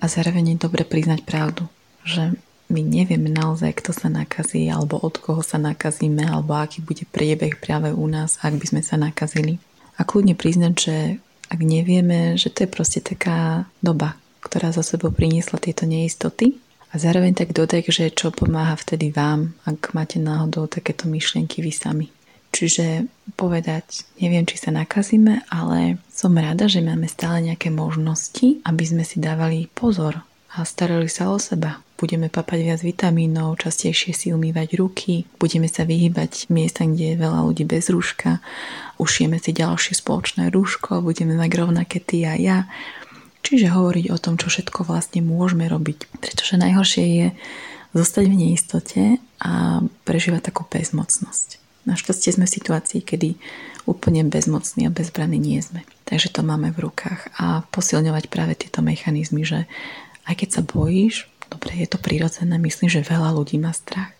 a 0.00 0.04
zároveň 0.06 0.56
je 0.56 0.62
dobre 0.62 0.82
priznať 0.86 1.26
pravdu, 1.26 1.66
že 2.06 2.34
my 2.72 2.80
nevieme 2.80 3.28
naozaj, 3.28 3.84
kto 3.84 3.92
sa 3.92 4.08
nakazí, 4.08 4.64
alebo 4.72 4.96
od 4.96 5.20
koho 5.20 5.44
sa 5.44 5.60
nakazíme, 5.60 6.24
alebo 6.24 6.56
aký 6.56 6.80
bude 6.80 7.04
priebeh 7.04 7.60
práve 7.60 7.92
u 7.92 8.08
nás, 8.08 8.40
ak 8.40 8.56
by 8.56 8.64
sme 8.64 8.82
sa 8.82 8.96
nakazili. 8.96 9.60
A 10.00 10.08
kľudne 10.08 10.32
priznať, 10.32 10.74
že 10.74 10.96
ak 11.52 11.60
nevieme, 11.60 12.40
že 12.40 12.48
to 12.48 12.64
je 12.64 12.68
proste 12.72 13.04
taká 13.04 13.68
doba, 13.84 14.16
ktorá 14.40 14.72
za 14.72 14.80
sebou 14.80 15.12
priniesla 15.12 15.60
tieto 15.60 15.84
neistoty 15.84 16.56
a 16.88 16.96
zároveň 16.96 17.36
tak 17.36 17.52
dodaj, 17.52 17.92
že 17.92 18.08
čo 18.08 18.32
pomáha 18.32 18.72
vtedy 18.80 19.12
vám, 19.12 19.52
ak 19.68 19.92
máte 19.92 20.16
náhodou 20.16 20.64
takéto 20.64 21.04
myšlienky 21.12 21.60
vy 21.60 21.72
sami. 21.76 22.08
Čiže 22.52 23.08
povedať, 23.32 24.04
neviem, 24.20 24.44
či 24.44 24.60
sa 24.60 24.68
nakazíme, 24.68 25.48
ale 25.48 25.96
som 26.12 26.36
rada, 26.36 26.68
že 26.68 26.84
máme 26.84 27.08
stále 27.08 27.40
nejaké 27.48 27.72
možnosti, 27.72 28.60
aby 28.68 28.84
sme 28.84 29.08
si 29.08 29.24
dávali 29.24 29.72
pozor 29.72 30.20
a 30.52 30.68
starali 30.68 31.08
sa 31.08 31.32
o 31.32 31.40
seba. 31.40 31.80
Budeme 31.96 32.28
papať 32.28 32.60
viac 32.60 32.80
vitamínov, 32.84 33.56
častejšie 33.56 34.12
si 34.12 34.26
umývať 34.36 34.76
ruky, 34.76 35.24
budeme 35.40 35.64
sa 35.64 35.88
vyhýbať 35.88 36.52
miestam, 36.52 36.92
kde 36.92 37.16
je 37.16 37.22
veľa 37.24 37.40
ľudí 37.40 37.64
bez 37.64 37.88
rúška, 37.88 38.44
ušieme 39.00 39.40
si 39.40 39.56
ďalšie 39.56 39.96
spoločné 39.96 40.52
rúško, 40.52 41.00
budeme 41.00 41.38
mať 41.38 41.50
rovnaké 41.56 42.04
ty 42.04 42.28
a 42.28 42.36
ja. 42.36 42.68
Čiže 43.42 43.72
hovoriť 43.72 44.12
o 44.12 44.20
tom, 44.20 44.36
čo 44.36 44.52
všetko 44.52 44.84
vlastne 44.84 45.24
môžeme 45.24 45.66
robiť. 45.66 46.20
Pretože 46.20 46.60
najhoršie 46.60 47.04
je 47.06 47.26
zostať 47.96 48.24
v 48.28 48.38
neistote 48.38 49.02
a 49.40 49.80
prežívať 50.04 50.52
takú 50.52 50.66
bezmocnosť. 50.68 51.61
Našťastie 51.82 52.38
sme 52.38 52.46
v 52.46 52.54
situácii, 52.54 53.00
kedy 53.02 53.34
úplne 53.90 54.22
bezmocní 54.22 54.86
a 54.86 54.94
bezbranní 54.94 55.42
nie 55.42 55.58
sme. 55.58 55.82
Takže 56.06 56.30
to 56.30 56.46
máme 56.46 56.70
v 56.70 56.86
rukách 56.86 57.34
a 57.38 57.66
posilňovať 57.74 58.30
práve 58.30 58.54
tieto 58.54 58.84
mechanizmy, 58.84 59.42
že 59.42 59.66
aj 60.30 60.34
keď 60.38 60.48
sa 60.54 60.62
bojíš, 60.62 61.26
dobre, 61.50 61.74
je 61.82 61.88
to 61.90 61.98
prirodzené, 61.98 62.54
myslím, 62.62 62.86
že 62.86 63.02
veľa 63.02 63.34
ľudí 63.34 63.58
má 63.58 63.74
strach, 63.74 64.14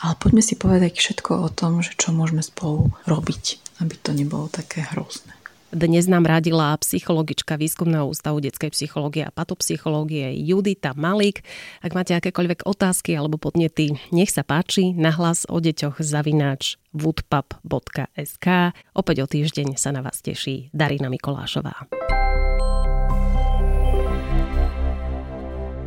ale 0.00 0.16
poďme 0.16 0.40
si 0.40 0.56
povedať 0.56 0.96
všetko 0.96 1.44
o 1.44 1.48
tom, 1.52 1.84
že 1.84 1.92
čo 1.96 2.16
môžeme 2.16 2.40
spolu 2.40 2.92
robiť, 3.04 3.60
aby 3.84 3.94
to 4.00 4.16
nebolo 4.16 4.48
také 4.48 4.84
hrozné. 4.92 5.36
Dnes 5.72 6.04
nám 6.04 6.28
radila 6.28 6.76
psychologička 6.76 7.56
Výskumného 7.56 8.04
ústavu 8.04 8.44
detskej 8.44 8.76
psychológie 8.76 9.24
a 9.24 9.32
patopsychológie 9.32 10.28
Judita 10.44 10.92
Malík. 10.92 11.40
Ak 11.80 11.96
máte 11.96 12.12
akékoľvek 12.12 12.68
otázky 12.68 13.16
alebo 13.16 13.40
podnety, 13.40 13.96
nech 14.12 14.28
sa 14.28 14.44
páči, 14.44 14.92
nahlas 14.92 15.48
o 15.48 15.56
deťoch 15.64 16.04
zavináč 16.04 16.76
woodpub.sk. 16.92 18.46
Opäť 18.92 19.16
o 19.24 19.26
týždeň 19.32 19.80
sa 19.80 19.96
na 19.96 20.04
vás 20.04 20.20
teší 20.20 20.68
Darina 20.76 21.08
Mikolášová. 21.08 21.88